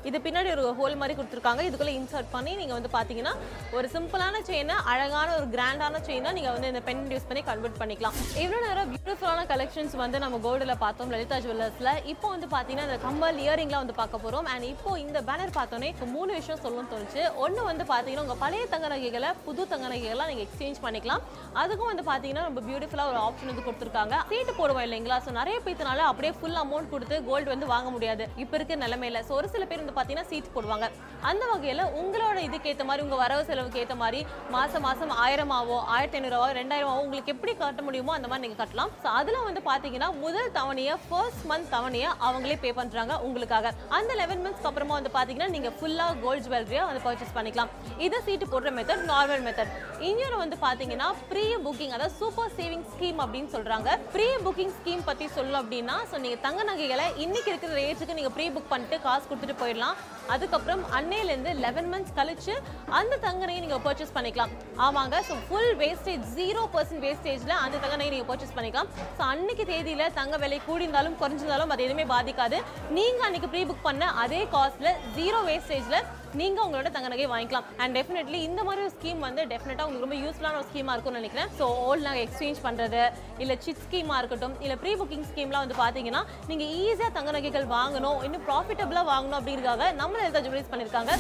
இது 0.10 0.18
பின்னாடி 0.25 0.50
ஒரு 0.56 0.63
ஹோல் 0.80 0.98
மாதிரி 1.00 1.13
கொடுத்துருக்காங்க. 1.20 1.62
இதுக்குள்ளே 1.70 1.94
இன்சர்ட் 2.00 2.30
பண்ணி 2.36 2.51
நீங்கள் 2.60 2.78
வந்து 2.78 2.92
பார்த்தீங்கன்னா 2.98 3.34
ஒரு 3.78 3.88
சிம்பிளான 3.96 4.42
செயினை 4.50 4.75
அழகான 4.92 5.30
ஒரு 5.39 5.48
கிராண்டான 5.56 6.01
செயினை 6.08 6.30
நீங்கள் 6.38 6.56
வந்து 6.56 6.70
இந்த 6.74 6.82
பெண்டன்ட் 6.89 7.13
யூஸ் 7.16 7.28
பண்ணி 7.30 7.42
கன்வெர்ட் 7.50 7.80
பண்ணிக்கலாம். 7.82 8.16
இவ்வளோ 8.44 8.60
நேரம் 8.68 8.92
பியூட்டிஃபுல்லான 8.94 9.44
கலெக்ஷன்ஸ் 9.54 9.96
வந்து 10.04 10.20
நம்ம 10.25 10.39
கோல்டில் 10.46 10.75
பார்த்தோம் 10.86 11.12
லலிதா 11.16 11.39
ஜுவல்லர்ஸில் 11.46 11.92
இப்போ 12.13 12.28
வந்து 12.36 12.50
பார்த்தீங்கன்னா 12.54 12.88
இந்த 12.89 13.00
கம்பல் 13.08 13.42
இயரிங்லாம் 13.46 13.84
வந்து 13.84 13.98
பார்க்க 14.01 14.24
போகிறோம் 14.25 14.48
அண்ட் 14.54 14.68
இப்போ 14.74 14.94
இந்த 15.06 15.22
பேனர் 15.32 15.56
பார்த்தோன்னே 15.60 15.89
இப்போ 15.96 16.08
மூணு 16.16 16.32
விஷயம் 16.39 16.62
சொல்லணும்னு 16.63 16.94
தோணுச்சு. 16.94 17.24
ஒன்று 17.46 17.68
வந்து 17.72 17.86
பார்த்தீங்கன்னா 17.94 18.25
உங்கள் 18.28 18.42
பழைய 18.46 18.63
தங்க 18.75 18.88
நகைகளை 18.96 19.32
புது 19.48 19.68
தங்க 19.74 19.86
நகைகள்லாம் 19.94 20.32
நீங்கள் 20.34 20.48
எக்ஸ்சேஞ்ச் 20.48 20.82
பண்ணிக்கலாம். 20.86 21.24
அதுக்கும் 21.63 21.92
வந்து 21.92 22.06
பார்த்தீங்கன்னா 22.12 22.48
ரொம்ப 22.50 22.63
பியூட்டிஃபுல்லாக 23.00 23.12
ஒரு 23.13 23.20
ஆப்ஷன் 23.25 23.50
வந்து 23.51 23.65
கொடுத்துருக்காங்க. 23.65 24.15
சீட்டு 24.29 24.53
போடுவோம் 24.60 24.86
இல்லைங்களா? 24.88 25.18
ஸோ 25.25 25.29
நிறைய 25.39 25.58
பேத்துனால 25.65 26.03
அப்படியே 26.12 26.32
ஃபுல் 26.39 26.60
அமௌண்ட் 26.63 26.91
கொடுத்து 26.94 27.15
கோல்டு 27.27 27.48
வந்து 27.53 27.68
வாங்க 27.74 27.89
முடியாது. 27.96 28.24
இப்போ 28.44 28.56
இருக்க 28.58 28.75
நிலமையில. 28.84 29.20
ஸோ 29.27 29.32
ஒரு 29.39 29.48
சில 29.53 29.63
பேர் 29.70 29.82
வந்து 29.84 29.96
பார்த்தீங்கன்னா 29.98 30.29
சீட் 30.32 30.53
போடுவாங்க. 30.56 30.88
அந்த 31.29 31.44
வகையில் 31.51 31.84
உங்களோட 32.01 32.38
இதுக்கேற்ற 32.48 32.84
மாதிரி 32.89 33.03
உங்கள் 33.06 33.22
வரவு 33.24 33.44
செலவுக்கு 33.50 33.82
ஏற்ற 33.84 33.96
மாதிரி 34.03 34.20
மாதம் 34.56 34.86
மாதம் 34.88 35.13
ஆயிரமாவோ 35.24 35.77
ஆயிரத்தி 35.96 36.18
ஐநூறுவாவோ 36.20 36.50
ரெண்டாயிரமாவோ 36.60 37.03
உங்களுக்கு 37.06 37.34
எப்படி 37.36 37.53
கட்ட 37.62 37.82
முடியுமோ 37.88 38.13
அந்த 38.18 38.29
மாதிரி 38.32 38.46
நீங்கள் 38.46 38.62
கட்டலாம். 38.63 38.91
ஸோ 39.03 39.08
அதில் 39.20 39.46
வந்து 39.48 39.63
பார்த்தீங்கன்னா 39.70 40.10
முதல் 40.25 40.51
தவணையை 40.60 40.96
ஃபர்ஸ்ட் 41.08 41.46
மந்த் 41.51 41.72
தவணையை 41.75 42.10
அவங்களே 42.27 42.58
பே 42.65 42.72
பண்ணுறாங்க 42.79 43.15
உங்களுக்காக. 43.27 43.74
அந்த 44.00 44.12
லெவன் 44.22 44.44
மந்த்ஸ்க்கு 44.46 44.72
அப்புறமா 44.72 44.98
வந்து 45.00 45.13
பார்த்தீங்கன்னா 45.18 45.50
நீங்கள் 45.56 45.75
ஃபுல்லாக 45.79 46.18
கோல்ட் 46.25 46.46
ஜுவல்லரியை 46.48 46.86
வந்து 46.89 47.03
பர்ச்சேஸ் 47.08 47.36
பண்ணிக்கலாம். 47.39 47.72
இது 48.08 48.24
சீட்டு 48.27 48.48
போடுற 48.53 48.72
மெத்தட் 48.79 49.06
நார்மல் 49.13 49.46
மெத்தட் 49.48 49.74
இன்னொரு 50.10 50.38
வந்து 50.44 50.58
பார்த்தீங்கன்னா 50.65 51.10
ப்ரீ 51.32 51.46
புக்கிங் 51.68 51.94
அதாவது 51.96 52.15
சூப்பர் 52.22 52.53
சேவிங்ஸ் 52.60 52.88
ஸ்கீம் 52.93 53.19
அப்படின்னு 53.24 53.50
சொல்றாங்க. 53.55 53.89
ப்ரீ 54.13 54.27
புக்கிங் 54.46 54.74
ஸ்கீம் 54.77 55.03
பற்றி 55.10 55.25
சொல்லணும் 55.36 55.62
அப்படின்னா 55.63 55.96
ஸோ 56.12 56.15
நீங்கள் 56.24 56.43
தங்க 56.46 56.63
நகைகளை 56.69 57.05
இன்னைக்கு 57.24 57.50
இருக்கிற 57.51 57.74
ரேட்டுக்கு 57.81 58.17
நீங்கள் 58.19 58.36
ப்ரீ 58.38 58.46
புக் 58.55 58.72
பண்ணிட்டு 58.74 58.98
காசு 59.05 59.25
கொடுத்துட்டு 59.29 59.58
போயிடலாம். 59.62 59.98
அதுக்கப்புறம் 60.34 60.81
அன்னையிலேருந்து 60.98 61.51
லெவன் 61.65 61.89
மந்த்ஸ் 61.93 62.15
கழிச்சு 62.19 62.53
அந்த 63.00 63.13
தங்க 63.25 63.41
நகை 63.50 63.62
நீங்கள் 63.65 63.84
பர்ச்சேஸ் 63.88 64.15
பண்ணிக்கலாம். 64.17 64.51
ஆமாங்க 64.88 65.17
so 65.29 65.36
full 65.48 65.74
wastage 65.81 66.25
zero 66.39 66.63
percent 66.75 67.03
வேஸ்டேஜில் 67.08 67.55
அந்த 67.63 67.75
தங்க 67.84 67.96
நகை 68.00 68.12
நீங்கள் 68.15 68.29
பர்ச்சேஸ் 68.31 68.55
பண்ணிக்கலாம். 68.58 68.91
ஸோ 69.17 69.24
அன்னைக்கு 69.34 69.65
தேதியில் 69.72 70.05
தங்க 70.19 70.38
விலை 70.46 70.60
கூடியிருந்தாலும் 70.69 71.17
குறைஞ்சிருந்தாலும் 71.24 71.74
அது 71.75 71.86
எதுவுமே 71.88 72.08
பாதிக்காது. 72.15 72.60
நீங்கள் 72.98 73.27
அன்னைக்கு 73.29 73.51
ப்ரீ 73.53 73.63
புக் 73.72 73.88
பண்ண 73.89 74.05
அதே 74.25 74.41
காஸ்ட்டில் 74.55 74.98
ஜீரோ 75.19 75.41
வேஸ்டேஜில் 75.50 76.05
நீங்கள் 76.40 76.64
உங்களோட 76.66 76.90
தங்க 76.96 77.08
நகை 77.12 77.28
வாங்கிக்கலாம். 77.32 77.68
அண்ட் 77.82 77.96
டெஃபினெட்லி 77.98 78.40
இந்த 78.48 78.62
மாதிரி 78.68 78.84
ஒரு 78.86 78.94
ஸ்கீம் 78.98 79.26
வந்து 79.28 79.42
டெஃபினட்டாக 79.52 79.86
உங்களுக்கு 79.88 80.08
ரொம்ப 80.08 80.20
யூஸ்ஃபுல்லான 80.24 80.60
ஒரு 80.62 80.68
ஸ்கீமாக 80.70 80.96
இருக்கும்னு 80.96 81.22
நினைக்கிறேன். 81.22 81.50
ஸோ 81.60 81.68
ஓல்டு 81.88 82.06
நாங்கள் 82.08 82.26
எக்ஸ்சேஞ்ச் 82.26 82.64
பண்ணுறது 82.68 83.02
இல்லை 83.44 83.58
சிட் 83.66 83.84
ஸ்கீமாக 83.88 84.22
இருக்கட்டும் 84.22 84.56
இல்லை 84.66 84.78
ப்ரீ 84.84 84.94
புக்கிங் 85.02 85.28
ஸ்கீம்லாம் 85.32 85.66
வந்து 85.66 85.82
பார்த்தீங்கன்னா 85.84 86.24
நீங்கள் 86.52 86.72
ஈஸியாக 86.84 87.12
தங்க 87.18 87.34
நகைகள் 87.38 87.68
வாங்கணும் 87.78 88.22
இன்னும் 88.28 88.48
ப்ராஃபிட்டபுளாக 88.50 89.12
வாங்கணும் 89.14 89.40
அப்படிங்கிறதுக்காக 89.42 89.92
நம்ம 90.02 90.26
எதாவது 90.30 90.46
ஜுவல்லரிஸ் 90.48 90.74
பண்ணியிருக்காங்க 90.74 91.14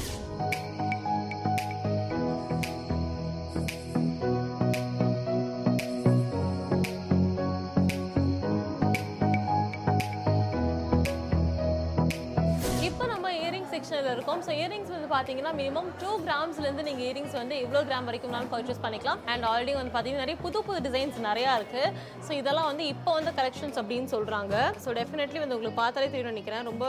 இப்போ 12.87 13.05
நம்ம 13.11 13.27
இயரிங் 13.39 13.67
செக்ஷனில் 13.73 14.09
இருக்கும். 14.13 14.39
ஸோ 14.45 14.51
இயரிங்ஸ் 14.59 14.93
பார்த்தீங்கன்னா 15.13 15.51
மினிமம் 15.59 15.89
டூ 16.01 16.11
கிராம்ஸ்லேருந்து 16.25 16.85
நீங்கள் 16.89 17.05
இயரிங்ஸ் 17.07 17.35
வந்து 17.39 17.55
இவ்வளோ 17.63 17.81
கிராம் 17.89 18.07
வரைக்கும்னாலும் 18.09 18.51
பர்ச்சேஸ் 18.53 18.81
பண்ணிக்கலாம். 18.85 19.19
அண்ட் 19.31 19.45
ஆல்ரெடி 19.51 19.73
வந்து 19.79 19.93
பார்த்தீங்கன்னா 19.95 20.23
நிறைய 20.25 20.37
புது 20.45 20.59
புது 20.67 20.79
டிசைன்ஸ் 20.87 21.17
நிறையா 21.29 21.51
இருக்குது 21.59 21.93
ஸோ 22.25 22.31
இதெல்லாம் 22.41 22.67
வந்து 22.71 22.85
இப்போ 22.93 23.13
வந்து 23.17 23.33
கலெக்ஷன்ஸ் 23.39 23.79
அப்படின்னு 23.81 24.09
சொல்கிறாங்க 24.15 24.55
ஸோ 24.83 24.95
டெஃபினெட்லி 24.99 25.41
வந்து 25.43 25.55
உங்களுக்கு 25.57 25.79
பார்த்தாலே 25.81 26.09
தெரியும் 26.13 26.31
நினைக்கிறேன். 26.33 26.63
ரொம்ப 26.71 26.85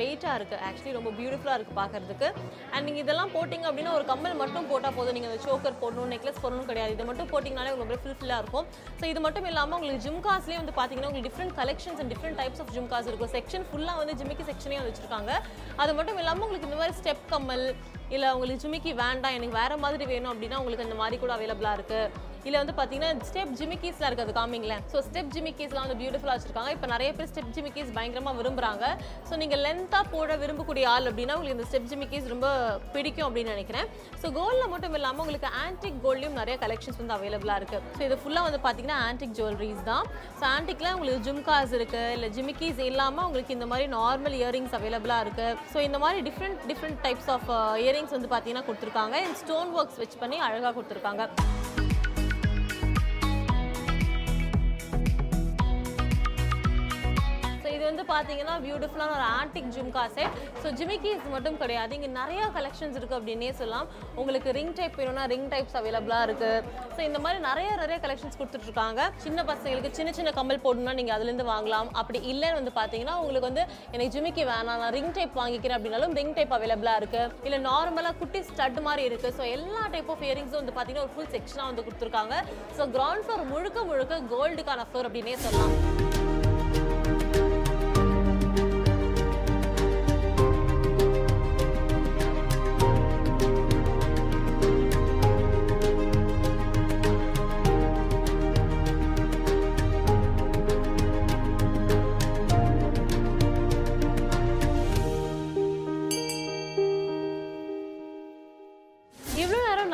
வெயிட்டாக 0.00 0.36
இருக்குது 0.38 0.60
ஆக்சுவலி 0.68 0.94
ரொம்ப 0.98 1.12
பியூட்டிஃபுல்லாக 1.18 1.58
இருக்குது 1.58 1.78
பார்க்குறதுக்கு 1.80 2.28
அண்ட் 2.72 2.84
நீங்கள் 2.88 3.04
இதெல்லாம் 3.04 3.32
போட்டிங்க 3.36 3.66
அப்படின்னா 3.70 3.94
ஒரு 3.98 4.06
கம்மல் 4.12 4.38
மட்டும் 4.42 4.68
போட்டால் 4.72 4.96
போதும். 4.98 5.14
நீங்கள் 5.18 5.32
அந்த 5.32 5.42
சோக்கர் 5.48 5.78
போடணும் 5.82 6.12
நெக்லஸ் 6.14 6.42
போடணும் 6.44 6.68
கிடையாது. 6.72 6.94
இது 6.96 7.06
மட்டும் 7.10 7.30
போட்டிங்கனாலே 7.32 7.72
உங்களுக்கு 7.74 7.94
ரொம்ப 7.94 8.04
ஃபுல்ஃபில்லாக 8.04 8.42
இருக்கும். 8.44 8.66
ஸோ 9.00 9.04
இது 9.12 9.22
மட்டும் 9.26 9.48
இல்லாமல் 9.52 9.78
உங்களுக்கு 9.78 10.04
ஜிம்காஸ்லேயே 10.08 10.60
வந்து 10.62 10.76
பார்த்தீங்கன்னா 10.80 11.10
உங்களுக்கு 11.10 11.30
different 11.30 11.56
collections 11.60 12.00
and 12.02 12.12
different 12.14 12.38
types 12.42 12.62
of 12.64 12.72
jhumkas 12.76 13.08
இருக்கும். 13.12 13.32
செக்ஷன் 13.36 13.66
ஃபுல்லாக 13.70 13.98
வந்து 14.02 14.14
ஜிம்மிக்கு 14.20 14.46
செக்ஷனே 14.50 14.80
வச்சிருக்காங்க. 14.88 15.32
அது 15.82 15.92
மட்டும் 15.98 16.20
இல்லாமல் 16.22 16.44
உங்களுக்கு 16.46 16.68
இந்த 16.70 16.80
மாதிரி 16.82 16.96
ஸ்டெப் 17.00 17.24
இல்லை 18.08 18.28
உங்களுக்கு 18.30 18.62
ஜிமிக்கி 18.64 18.92
வேண்டாம் 18.94 19.34
எனக்கு 19.34 19.58
வேறு 19.58 19.76
மாதிரி 19.76 20.04
வேணும் 20.04 20.32
அப்படின்னா 20.32 20.58
உங்களுக்கு 20.58 20.84
அந்த 20.84 20.94
மாதிரி 20.94 21.16
கூட 21.18 21.32
அவைலபிளாக 21.36 21.78
இருக்குது 21.78 22.10
இதில் 22.48 22.60
வந்து 22.62 22.74
பார்த்தீங்கன்னா 22.76 23.26
ஸ்டெப் 23.30 23.54
ஜிமிக்கீஸ்லாம் 23.60 24.08
இருக்குது 24.08 24.26
அது 24.26 24.34
காமிங்களேன் 24.40 24.82
ஸோ 24.92 24.98
ஸ்டெப் 25.06 25.30
ஜிமிக்கீஸ்லாம் 25.36 25.84
வந்து 25.86 25.96
பியூட்டிஃபுல்லாக 26.02 26.36
வச்சிருக்காங்க. 26.36 26.70
இப்போ 26.76 26.86
நிறைய 26.92 27.10
பேர் 27.16 27.28
ஸ்டெப் 27.32 27.50
ஜிமிக்கீஸ் 27.56 27.90
பயங்கரமாக 27.96 28.36
விரும்புகிறாங்க 28.38 28.84
ஸோ 29.28 29.36
நீங்கள் 29.42 29.60
லென்த்தாக 29.66 30.04
போட 30.14 30.36
விரும்பக்கூடிய 30.42 30.84
ஆள் 30.92 31.08
அப்படின்னா 31.10 31.34
உங்களுக்கு 31.38 31.56
இந்த 31.56 31.66
ஸ்டெப் 31.70 31.88
ஜிமிக்கீஸ் 31.90 32.26
ரொம்ப 32.34 32.46
பிடிக்கும் 32.94 33.26
அப்படின்னு 33.26 33.54
நினைக்கிறேன். 33.56 33.88
ஸோ 34.22 34.26
கோல்டில் 34.38 34.70
மட்டும் 34.74 34.96
இல்லாமல் 34.98 35.22
உங்களுக்கு 35.24 35.50
ஆன்டிக் 35.64 35.98
கோல்ட்லையும் 36.04 36.38
நிறைய 36.40 36.54
கலெக்ஷன்ஸ் 36.64 37.00
வந்து 37.02 37.16
அவைலபிளாக 37.18 37.58
இருக்குது 37.60 37.82
ஸோ 37.98 38.02
இது 38.08 38.18
ஃபுல்லாக 38.22 38.46
வந்து 38.48 38.60
பார்த்தீங்கன்னா 38.66 38.98
ஆன்டிக் 39.08 39.34
ஜுவல்லரிஸ் 39.40 39.84
தான். 39.90 40.06
ஸோ 40.40 40.46
ஆன்டிக்கில் 40.54 40.92
உங்களுக்கு 40.94 41.22
ஜும்காஸ் 41.28 41.74
இருக்குது 41.80 42.14
இல்லை 42.16 42.30
ஜிமிக்கீஸ் 42.38 42.82
இல்லாமல் 42.90 43.26
உங்களுக்கு 43.28 43.56
இந்த 43.58 43.68
மாதிரி 43.72 43.88
நார்மல் 43.98 44.38
இயரிங்ஸ் 44.40 44.76
அவைலபிளாக 44.80 45.26
இருக்குது 45.26 45.68
ஸோ 45.74 45.80
இந்த 45.88 46.00
மாதிரி 46.06 46.22
different 46.30 46.66
different 46.72 47.00
types 47.06 47.30
of 47.36 47.50
earrings 47.84 48.16
வந்து 48.18 48.32
பார்த்தீங்கன்னா 48.34 48.66
கொடுத்துருக்காங்க. 48.70 49.16
ஸ்டோன் 49.42 49.72
ஒர்க்ஸ் 49.80 50.02
வச்சு 50.04 50.18
பண்ணி 50.24 50.38
அழகாக 50.48 50.74
கொடுத்துருக்காங்க. 50.78 51.24
பார்த்தீங்கன்னா 58.12 58.54
பியூட்டிஃபுல்லான 58.66 59.14
ஒரு 59.18 59.26
antique 59.38 59.70
jhumka 59.76 60.04
set 60.16 60.34
so 60.62 60.70
jimikkis 60.80 61.26
மட்டும் 61.34 61.58
கிடையாது. 61.62 61.92
இங்கே 61.98 62.10
நிறைய 62.20 62.42
கலெக்ஷன்ஸ் 62.58 62.96
இருக்குது 62.98 63.18
அப்படின்னே 63.20 63.50
சொல்லலாம். 63.60 63.88
உங்களுக்கு 64.20 64.56
ரிங் 64.58 64.74
டைப் 64.78 64.98
வேணும்னா 65.00 65.24
ரிங் 65.34 65.48
டைப்ஸ் 65.54 65.76
அவைலபிளாக 65.80 66.26
இருக்குது 66.28 66.62
ஸோ 66.94 67.00
இந்த 67.08 67.20
மாதிரி 67.24 67.40
நிறைய 67.48 67.70
நிறைய 67.82 67.98
கலெக்ஷன்ஸ் 68.04 68.38
கொடுத்துட்ருக்காங்க. 68.40 69.00
சின்ன 69.24 69.44
பசங்களுக்கு 69.50 69.92
சின்ன 70.00 70.12
சின்ன 70.18 70.32
கம்மல் 70.38 70.62
போடணும்னா 70.66 70.94
நீங்கள் 71.00 71.16
அதுலேருந்து 71.16 71.48
வாங்கலாம். 71.52 71.90
அப்படி 72.02 72.20
இல்லைன்னு 72.32 72.60
வந்து 72.60 72.74
பார்த்தீங்கன்னா 72.80 73.16
உங்களுக்கு 73.22 73.50
வந்து 73.50 73.64
எனக்கு 73.94 74.12
ஜிமிக்கி 74.16 74.44
வேணாம். 74.52 74.80
நான் 74.84 74.94
ரிங் 74.98 75.12
டைப் 75.18 75.38
வாங்கிக்கிறேன் 75.42 75.78
அப்படின்னாலும் 75.78 76.16
ரிங் 76.20 76.34
டைப் 76.38 76.54
அவைலபிளாக 76.58 77.00
இருக்குது 77.02 77.44
இல்லை 77.48 77.60
நார்மலாக 77.70 78.14
குட்டி 78.22 78.42
ஸ்டட் 78.50 78.80
மாதிரி 78.88 79.04
இருக்குது 79.10 79.34
ஸோ 79.40 79.44
எல்லா 79.56 79.84
டைப் 79.96 80.12
ஆஃப் 80.14 80.24
இயரிங்ஸும் 80.28 80.60
வந்து 80.62 80.76
பார்த்தீங்கன்னா 80.76 81.06
ஒரு 81.08 81.14
ஃபுல் 81.16 81.32
செக்ஷனாக 81.36 81.70
வந்து 81.70 81.86
கொடுத்துருக்காங்க. 81.88 82.36
ஸோ 82.78 82.84
கிரவுண்ட் 82.96 83.26
ஃப்ளோர் 83.26 83.50
முழுக்க 83.54 83.84
முழுக்க 83.90 84.22
கோல்டுக்கான 84.34 84.86
ஃப்ளோர் 84.90 85.08
அப்படின்னே 85.10 85.38
சொல்லலாம். 85.46 86.17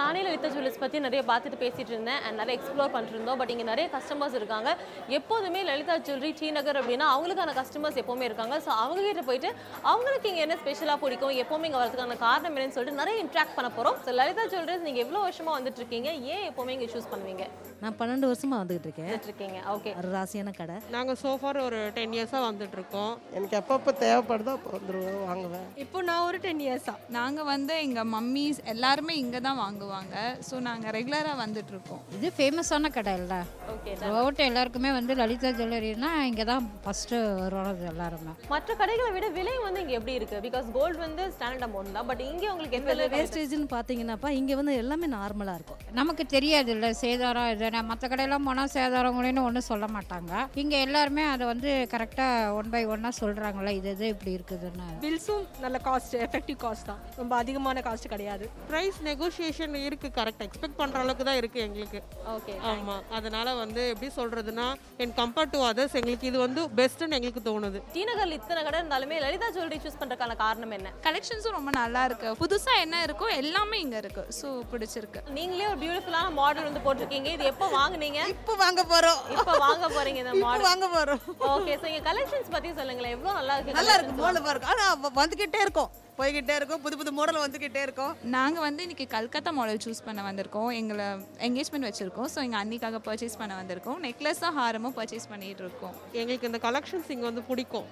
நானே 0.04 0.22
லலிதா 0.26 0.48
ஜுவல்லர்ஸ் 0.54 0.80
பற்றி 0.82 0.98
நிறைய 1.04 1.20
பார்த்துட்டு 1.28 1.58
பேசிட்டு 1.62 1.92
இருந்தேன் 1.92 2.20
அண்ட் 2.26 2.36
நிறைய 2.40 2.54
எக்ஸ்ப்ளோர் 2.58 2.90
பண்ணிட்டு 2.94 3.14
இருந்தோம் 3.16 3.38
பட் 3.40 3.52
இங்கே 3.52 3.66
நிறைய 3.70 3.86
கஸ்டமர்ஸ் 3.94 4.36
இருக்காங்க. 4.38 4.70
எப்போதுமே 5.18 5.60
லலிதா 5.68 5.94
ஜுவல்லரி 6.06 6.32
டி 6.40 6.48
நகர் 6.56 6.78
அப்படின்னா 6.80 7.06
அவங்களுக்கான 7.14 7.54
கஸ்டமர்ஸ் 7.60 7.98
எப்போவுமே 8.02 8.24
இருக்காங்க. 8.28 8.56
ஸோ 8.64 8.70
அவங்க 8.82 9.00
கிட்ட 9.08 9.22
போயிட்டு 9.28 9.50
அவங்களுக்கு 9.90 10.28
இங்கே 10.30 10.42
என்ன 10.46 10.56
ஸ்பெஷலாக 10.62 10.98
பிடிக்கும் 11.04 11.34
எப்போவுமே 11.42 11.68
இங்கே 11.68 11.80
வரதுக்கான 11.82 12.16
காரணம் 12.24 12.56
என்னன்னு 12.56 12.76
சொல்லிட்டு 12.76 13.00
நிறைய 13.02 13.22
இன்ட்ராக்ட் 13.24 13.56
பண்ண 13.58 13.70
போகிறோம் 13.76 13.96
ஸோ 14.06 14.12
லலிதா 14.20 14.44
ஜுவல்லரிஸ் 14.52 14.86
நீங்கள் 14.88 15.04
எவ்வளோ 15.04 15.22
வருஷமாக 15.26 15.56
வந்துட்டு 15.58 15.80
இருக்கீங்க? 15.82 16.10
ஏன் 16.34 16.44
எப்போவுமே 16.50 16.74
இங்கே 16.76 16.88
சூஸ் 16.94 17.08
பண்ணுவீங்க? 17.12 17.46
நான் 17.84 17.96
பன்னெண்டு 18.00 18.30
வருஷமா 18.32 18.58
வந்துகிட்டு 18.62 18.88
இருக்கேன். 18.88 19.10
இருக்கீங்க. 19.30 19.58
ஓகே 19.76 19.92
ஒரு 20.02 20.10
ராசியான 20.16 20.54
கடை. 20.60 20.76
நாங்கள் 20.96 21.20
சோஃபார் 21.24 21.60
ஒரு 21.68 21.80
டென் 21.98 22.16
இயர்ஸாக 22.18 22.42
வந்துட்டு 22.48 22.78
இருக்கோம். 22.80 23.14
எனக்கு 23.38 23.58
எப்பப்போ 23.62 23.92
தேவைப்படுதோ 24.04 24.54
அப்போ 24.58 24.70
வந்துடுவேன் 24.76 25.20
வாங்குவேன். 25.30 25.66
இப்போ 25.86 25.98
நான் 26.10 26.26
ஒரு 26.28 26.40
டென் 26.46 26.62
இயர்ஸா 26.66 26.96
நாங்கள் 27.18 27.50
வந்து 27.54 27.74
எங்கள் 27.86 28.10
மம்மிஸ் 28.16 28.62
எல்லாருமே 28.74 29.16
இங்கே 29.24 29.42
தான் 29.48 29.60
வாங்குவாங்க 29.94 30.44
ஸோ 30.48 30.54
நாங்கள் 30.68 30.92
ரெகுலராக 30.96 31.36
வந்துட்டு 31.42 31.72
இருக்கோம் 31.74 32.02
இது 32.16 32.28
ஃபேமஸான 32.36 32.90
கடை 32.96 33.12
இல்லை. 33.20 33.38
ஓகே 33.72 33.92
த்ரூஅவுட் 34.00 34.40
எல்லாருக்குமே 34.48 34.90
வந்து 34.98 35.12
லலிதா 35.20 35.50
ஜுவல்லரினா 35.58 36.10
இங்கே 36.30 36.44
தான் 36.50 36.64
ஃபஸ்ட்டு 36.84 37.18
வருவாங்க 37.42 37.84
எல்லாருமே. 37.92 38.32
மற்ற 38.54 38.74
கடைகளை 38.80 39.10
விட 39.16 39.26
விலை 39.38 39.54
வந்து 39.66 39.82
இங்கே 39.84 39.96
எப்படி 39.98 40.14
இருக்கு? 40.18 40.40
பிகாஸ் 40.46 40.66
கோல்டு 40.76 40.98
வந்து 41.06 41.22
ஸ்டாண்டர்ட் 41.36 41.66
அமௌண்ட் 41.68 41.96
தான். 41.98 42.08
பட் 42.10 42.22
இங்கே 42.30 42.48
உங்களுக்கு 42.54 42.78
எந்த 42.80 43.08
வேஸ்டேஜ்னு 43.16 43.68
பார்த்தீங்கன்னாப்பா 43.76 44.30
இங்கே 44.40 44.56
வந்து 44.60 44.74
எல்லாமே 44.82 45.08
நார்மலாக 45.16 45.58
இருக்கும். 45.58 45.80
நமக்கு 46.00 46.26
தெரியாது 46.36 46.72
இல்லை 46.76 46.90
சேதாரம் 47.02 47.50
இது 47.54 47.82
மற்ற 47.92 48.04
கடையெல்லாம் 48.12 48.48
போனால் 48.50 48.72
சேதாரம் 48.76 49.16
கூடன்னு 49.18 49.46
ஒன்றும் 49.48 49.68
சொல்ல 49.70 49.86
மாட்டாங்க. 49.96 50.32
இங்கே 50.62 50.78
எல்லாருமே 50.86 51.24
அதை 51.34 51.44
வந்து 51.52 51.70
கரெக்டாக 51.94 52.54
ஒன் 52.58 52.70
பை 52.74 52.82
ஒன்னாக 52.94 53.14
சொல்கிறாங்களே 53.22 53.72
இது 53.78 53.90
இது 53.96 54.06
இப்படி 54.14 54.32
இருக்குதுன்னு. 54.38 54.88
பில்ஸும் 55.04 55.44
நல்ல 55.64 55.76
காஸ்ட் 55.88 56.14
எஃபெக்டிவ் 56.26 56.58
காஸ்ட் 56.64 56.88
தான். 56.90 57.00
ரொம்ப 57.20 57.32
அதிகமான 57.42 57.82
காஸ்ட் 57.88 58.08
கிடையாது. 58.14 58.44
ப்ரைஸ் 58.70 58.98
நெகோஷியேஷன் 59.10 59.74
இருக்குது 59.88 60.14
கரெக்டாக 60.18 60.46
எக்ஸ்பெக்ட் 60.48 60.78
பண்ணுற 60.80 61.02
அளவுக்கு 61.04 61.26
தான் 61.28 61.38
இருக்குது 61.40 61.64
எங்களுக்கு. 61.66 62.00
ஓகே 62.34 62.54
ஆமாம் 62.70 63.02
அதனால் 63.18 63.50
வந்து 63.62 63.82
எப்படி 63.92 64.10
சொல்கிறதுனா 64.18 64.66
என் 65.04 65.14
கம்பேர்ட் 65.20 65.52
டு 65.54 65.60
அதர்ஸ் 65.70 65.96
எங்களுக்கு 66.00 66.28
இது 66.30 66.38
வந்து 66.46 66.62
பெஸ்ட்டுன்னு 66.80 67.16
எங்களுக்கு 67.18 67.42
தோணுது. 67.50 67.80
டி 67.94 68.04
நகர்ல 68.10 68.38
இத்தனை 68.40 68.62
கடை 68.68 68.78
இருந்தாலுமே 68.82 69.18
லலிதா 69.24 69.48
ஜுவல்லரி 69.56 69.80
சூஸ் 69.84 69.98
பண்றதுக்கான 70.02 70.36
காரணம் 70.44 70.74
என்ன? 70.78 70.92
கலெக்ஷன்ஸும் 71.08 71.56
ரொம்ப 71.58 71.72
நல்லா 71.80 72.02
இருக்கு. 72.08 72.30
புதுசாக 72.42 72.82
என்ன 72.84 73.02
இருக்கோ 73.06 73.28
எல்லாமே 73.42 73.78
இங்கே 73.84 73.98
இருக்கு. 74.04 74.24
ஸோ 74.40 74.46
பிடிச்சிருக்கு. 74.72 75.22
நீங்களே 75.38 75.66
ஒரு 75.72 75.80
பியூட்டிஃபுல்லான 75.84 76.32
மாடல் 76.40 76.68
வந்து 76.68 76.84
போட்டிருக்கீங்க. 76.86 77.30
இது 77.36 77.50
எப்போ 77.52 77.68
வாங்குனீங்க? 77.78 78.20
இப்போ 78.36 78.54
வாங்க 78.64 78.84
போகிறோம் 78.92 79.20
இப்போ 79.36 79.54
வாங்க 79.66 79.88
போறீங்க 79.96 80.20
இந்த 80.24 80.34
மாடல் 80.46 80.68
வாங்க 80.70 80.88
போகிறோம் 80.96 81.22
ஓகே 81.56 81.74
ஸோ 81.82 81.88
இங்க 81.92 82.02
கலெக்ஷன்ஸ் 82.10 82.54
பத்தி 82.56 82.72
சொல்லுங்களேன். 82.80 83.14
எவ்வளவு 83.16 83.38
நல்லா 83.40 83.56
இருக்கு 83.56 83.78
நல்லா 83.80 83.96
இருக்கு. 83.98 84.16
மோல 84.22 84.42
இருக்கு 84.54 84.72
ஆனால் 84.74 85.12
வந்துக்கிட்டே 85.20 85.62
இருக்கோம். 85.66 85.92
போய்கிட்டே 86.18 86.54
இருக்கோம். 86.58 86.82
புது 86.82 86.96
புது 86.98 87.10
மாடல் 87.18 87.40
வந்துக்கிட்டே 87.44 87.80
இருக்கோம். 87.86 88.12
நாங்கள் 88.34 88.64
வந்து 88.66 88.84
இன்னைக்கு 88.86 89.06
கல்கத்தா 89.14 89.50
மாடல் 89.58 89.80
சூஸ் 89.84 90.04
பண்ண 90.08 90.20
வந்திருக்கோம். 90.26 90.70
எங்களை 90.80 91.06
என்கேஜ்மெண்ட் 91.46 91.86
வச்சுருக்கோம். 91.88 92.28
ஸோ 92.34 92.38
எங்கள் 92.46 92.60
அன்னிக்காக 92.62 92.98
பர்ச்சேஸ் 93.06 93.38
பண்ண 93.40 93.52
வந்திருக்கோம். 93.60 93.98
நெக்லஸும் 94.06 94.56
ஹாரமும் 94.60 94.94
பர்ச்சேஸ் 94.98 95.30
பண்ணிட்டு 95.32 95.64
இருக்கோம். 95.66 95.94
எங்களுக்கு 96.20 96.50
இந்த 96.50 96.60
கலெக்ஷன்ஸ் 96.66 97.10
இங்கே 97.14 97.26
வந்து 97.30 97.44
பிடிக்கும். 97.48 97.88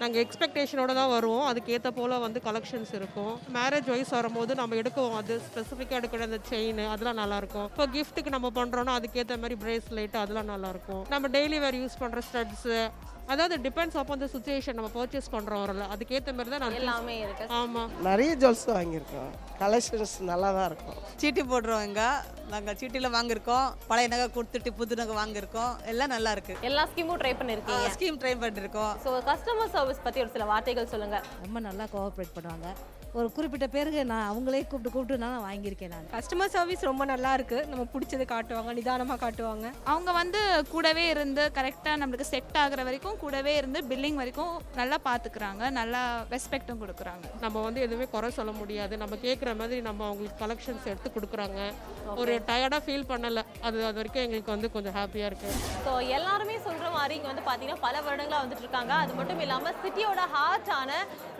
நாங்கள் 0.00 0.20
எக்ஸ்பெக்டேஷனோட 0.22 0.92
தான் 0.98 1.12
வருவோம். 1.14 1.44
அதுக்கேற்ற 1.50 1.90
போல் 1.98 2.14
வந்து 2.24 2.40
கலெக்ஷன்ஸ் 2.48 2.92
இருக்கும். 2.98 3.32
மேரேஜ் 3.56 3.88
வைஸ் 3.92 4.12
வரும்போது 4.16 4.52
நம்ம 4.60 4.76
எடுக்குவோம். 4.80 5.16
அது 5.20 5.36
ஸ்பெசிஃபிக்காக 5.46 6.00
எடுக்கிற 6.00 6.26
அந்த 6.28 6.40
செயின் 6.50 6.82
அதெல்லாம் 6.94 7.20
நல்லாயிருக்கும் 7.22 7.68
இப்போ 7.70 7.86
கிஃப்ட்டுக்கு 7.94 8.34
நம்ம 8.36 8.50
பண்ணுறோன்னா 8.58 8.94
அதுக்கேற்ற 9.00 9.36
மாதிரி 9.44 9.58
பிரேஸ்லெட் 9.64 10.18
அதெல்லாம் 10.22 10.50
நல்லாயிருக்கும் 10.54 11.04
நம்ம 11.14 11.30
டெய்லி 11.36 11.60
வேர் 11.66 11.80
யூஸ் 11.82 12.00
பண்ணுற 12.02 12.22
ஸ்டட்ஸு 12.30 12.80
அதாவது 13.32 13.54
டிபெண்ட்ஸ் 13.64 13.98
அப்போ 14.00 14.12
அந்த 14.16 14.26
சுச்சுவேஷன் 14.34 14.76
நம்ம 14.78 14.90
பர்ச்சேஸ் 14.96 15.28
பண்ணுறோம்ல 15.34 15.84
அதுக்கேற்ற 15.94 16.32
மாதிரி 16.36 16.52
தான் 16.54 16.62
நான் 16.64 16.78
எல்லாமே 16.80 17.14
இருக்கு. 17.24 17.44
ஆமாம் 17.60 17.90
நிறைய 18.08 18.30
ஜுவல்ஸ் 18.42 18.64
வாங்கியிருக்கோம். 18.76 19.30
கலெக்ஷன்ஸ் 19.62 20.14
நல்லா 20.30 20.48
தான் 20.56 20.68
இருக்கும். 20.70 20.98
சீட்டி 21.22 21.42
போடுறோம் 21.52 21.82
இங்கே 21.88 22.08
நாங்கள் 22.52 22.78
சீட்டியில் 22.80 23.14
வாங்கியிருக்கோம். 23.16 23.66
பழைய 23.90 24.08
நகை 24.14 24.28
கொடுத்துட்டு 24.36 24.72
புது 24.80 25.00
நகை 25.02 25.16
வாங்கியிருக்கோம். 25.20 25.72
எல்லாம் 25.92 26.14
நல்லா 26.16 26.32
இருக்கு. 26.36 26.56
எல்லா 26.70 26.84
ஸ்கீமும் 26.92 27.20
ட்ரை 27.22 27.34
பண்ணிருக்கீங்க. 27.42 27.92
ஸ்கீம் 27.96 28.20
ட்ரை 28.22 28.34
பண்ணியிருக்கோம் 28.44 28.94
ஸோ 29.04 29.12
கஸ்டமர் 29.30 29.74
சர்வீஸ் 29.76 30.06
பத்தி 30.06 30.24
ஒரு 30.24 30.32
சில 30.36 30.46
வார்த்தைகள் 30.52 30.92
சொல்லுங்க. 30.94 31.20
ரொம்ப 31.44 31.60
நல்லா 31.68 31.86
கோஆப்ரேட் 31.94 32.34
பண்ணுவாங்க. 32.38 32.70
ஒரு 33.18 33.28
குறிப்பிட்ட 33.36 33.66
பேருக்கு 33.74 34.02
நான் 34.10 34.26
அவங்களே 34.30 34.58
கூப்பிட்டு 34.62 34.90
கூப்பிட்டு 34.94 35.16
நான் 35.22 35.44
வாங்கியிருக்கேன் 35.46 35.92
நான். 35.94 36.04
கஸ்டமர் 36.16 36.52
சர்வீஸ் 36.54 36.82
ரொம்ப 36.88 37.04
நல்லா 37.12 37.30
இருக்கு. 37.38 37.58
நம்ம 37.70 37.84
பிடிச்சது 37.94 38.24
காட்டுவாங்க 38.32 38.72
நிதானமாக 38.78 39.18
காட்டுவாங்க. 39.22 39.66
அவங்க 39.92 40.10
வந்து 40.18 40.40
கூடவே 40.72 41.04
இருந்து 41.14 41.44
கரெக்டாக 41.56 41.96
நம்மளுக்கு 42.02 42.26
செட் 42.32 42.58
ஆகுற 42.62 42.84
வரைக்கும் 42.88 43.16
கூடவே 43.22 43.54
இருந்து 43.60 43.80
பில்லிங் 43.90 44.20
வரைக்கும் 44.22 44.52
நல்லா 44.80 44.98
பார்த்துக்கிறாங்க 45.08 45.70
நல்லா 45.78 46.02
ரெஸ்பெக்ட்டும் 46.34 46.80
கொடுக்குறாங்க. 46.82 47.24
நம்ம 47.44 47.56
வந்து 47.66 47.82
எதுவுமே 47.86 48.06
குறை 48.14 48.30
சொல்ல 48.38 48.54
முடியாது. 48.60 48.96
நம்ம 49.02 49.18
கேட்குற 49.26 49.52
மாதிரி 49.62 49.80
நம்ம 49.88 50.06
அவங்களுக்கு 50.10 50.40
கலெக்ஷன்ஸ் 50.44 50.88
எடுத்து 50.92 51.12
கொடுக்குறாங்க. 51.16 51.58
ஒரு 52.20 52.32
டயர்டாக 52.52 52.82
ஃபீல் 52.86 53.08
பண்ணலை. 53.12 53.44
அது 53.66 53.84
அது 53.88 53.98
வரைக்கும் 54.00 54.24
எங்களுக்கு 54.26 54.54
வந்து 54.56 54.72
கொஞ்சம் 54.76 54.96
ஹாப்பியாக 55.00 55.30
இருக்குது 55.32 55.58
ஸோ 55.88 55.92
எல்லாருமே 56.18 56.58
சொல்ற 56.68 56.86
மாதிரி 56.98 57.14
இங்கே 57.18 57.30
வந்து 57.32 57.46
பார்த்தீங்கன்னா 57.50 57.82
பல 57.88 57.94
வருடங்களாக 58.06 58.42
வந்துட்டு 58.44 58.66
இருக்காங்க. 58.66 58.94
அது 59.02 59.12
மட்டும் 59.20 59.44
இல்லாமல் 59.46 59.76
சிட்டியோட 59.82 60.22
ஹார்ட்டான 60.36 60.90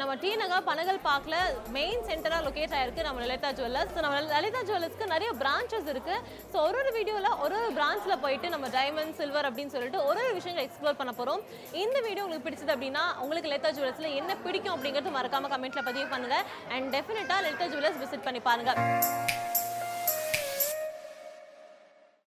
நம்ம 0.03 0.13
டி 0.23 0.31
நகர் 0.45 0.69
பனகல் 0.73 1.03
பார்க்கில் 1.09 1.41
மெயின் 1.69 2.01
சென்டராக 2.09 2.45
லொக்கேட் 2.47 2.75
ஆயிருக்கு 2.79 3.07
நம்ம 3.07 3.21
லலிதா 3.23 3.51
ஜுவல்லர்ஸ் 3.59 3.93
ஸோ 3.97 4.01
நம்ம 4.07 4.21
லலிதா 4.33 4.61
ஜுவல்லர்ஸ்க்கு 4.69 5.11
நிறைய 5.13 5.31
பிரான்ச்சஸ் 5.43 5.89
இருக்கு. 5.93 6.15
ஸோ 6.53 6.57
ஒரு 6.69 6.79
ஒரு 6.83 6.91
வீடியோவில் 6.97 7.37
ஒரு 7.45 7.55
ஒரு 7.59 7.69
பிரான்ச்சில் 7.79 8.23
போயிட்டு 8.25 8.49
நம்ம 8.49 8.69
டைமண்ட் 8.77 9.19
சில்வர் 9.21 9.49
அப்படின்னு 9.51 9.75
சொல்லிட்டு 9.77 10.01
ஒரு 10.05 10.21
ஒரு 10.25 10.33
விஷயங்களை 10.39 10.65
எக்ஸ்ப்ளோர் 10.67 11.01
பண்ண 11.01 11.13
போகிறோம் 11.13 11.43
இந்த 11.85 11.99
வீடியோ 12.09 12.25
உங்களுக்கு 12.25 12.49
பிடிச்சது 12.49 12.75
அப்படின்னா 12.77 13.05
உங்களுக்கு 13.25 13.53
லலிதா 13.53 13.73
ஜுவல்லர்ஸில் 13.77 14.17
என்ன 14.21 14.39
பிடிக்கும் 14.47 14.75
அப்படிங்கிறது 14.77 15.17
மறக்காம 15.19 15.53
கமெண்ட்டில் 15.55 15.89
பதிவு 15.91 16.09
பண்ணுங்கள் 16.15 16.45
அண்ட் 16.77 16.91
டெஃபினட்டாக 16.97 17.45
லலிதா 17.47 17.69
ஜுவல்லர்ஸ் 17.75 18.03
விசிட் 18.05 18.27
பண்ணி 18.29 18.43
பாருங்கள் 18.49 19.40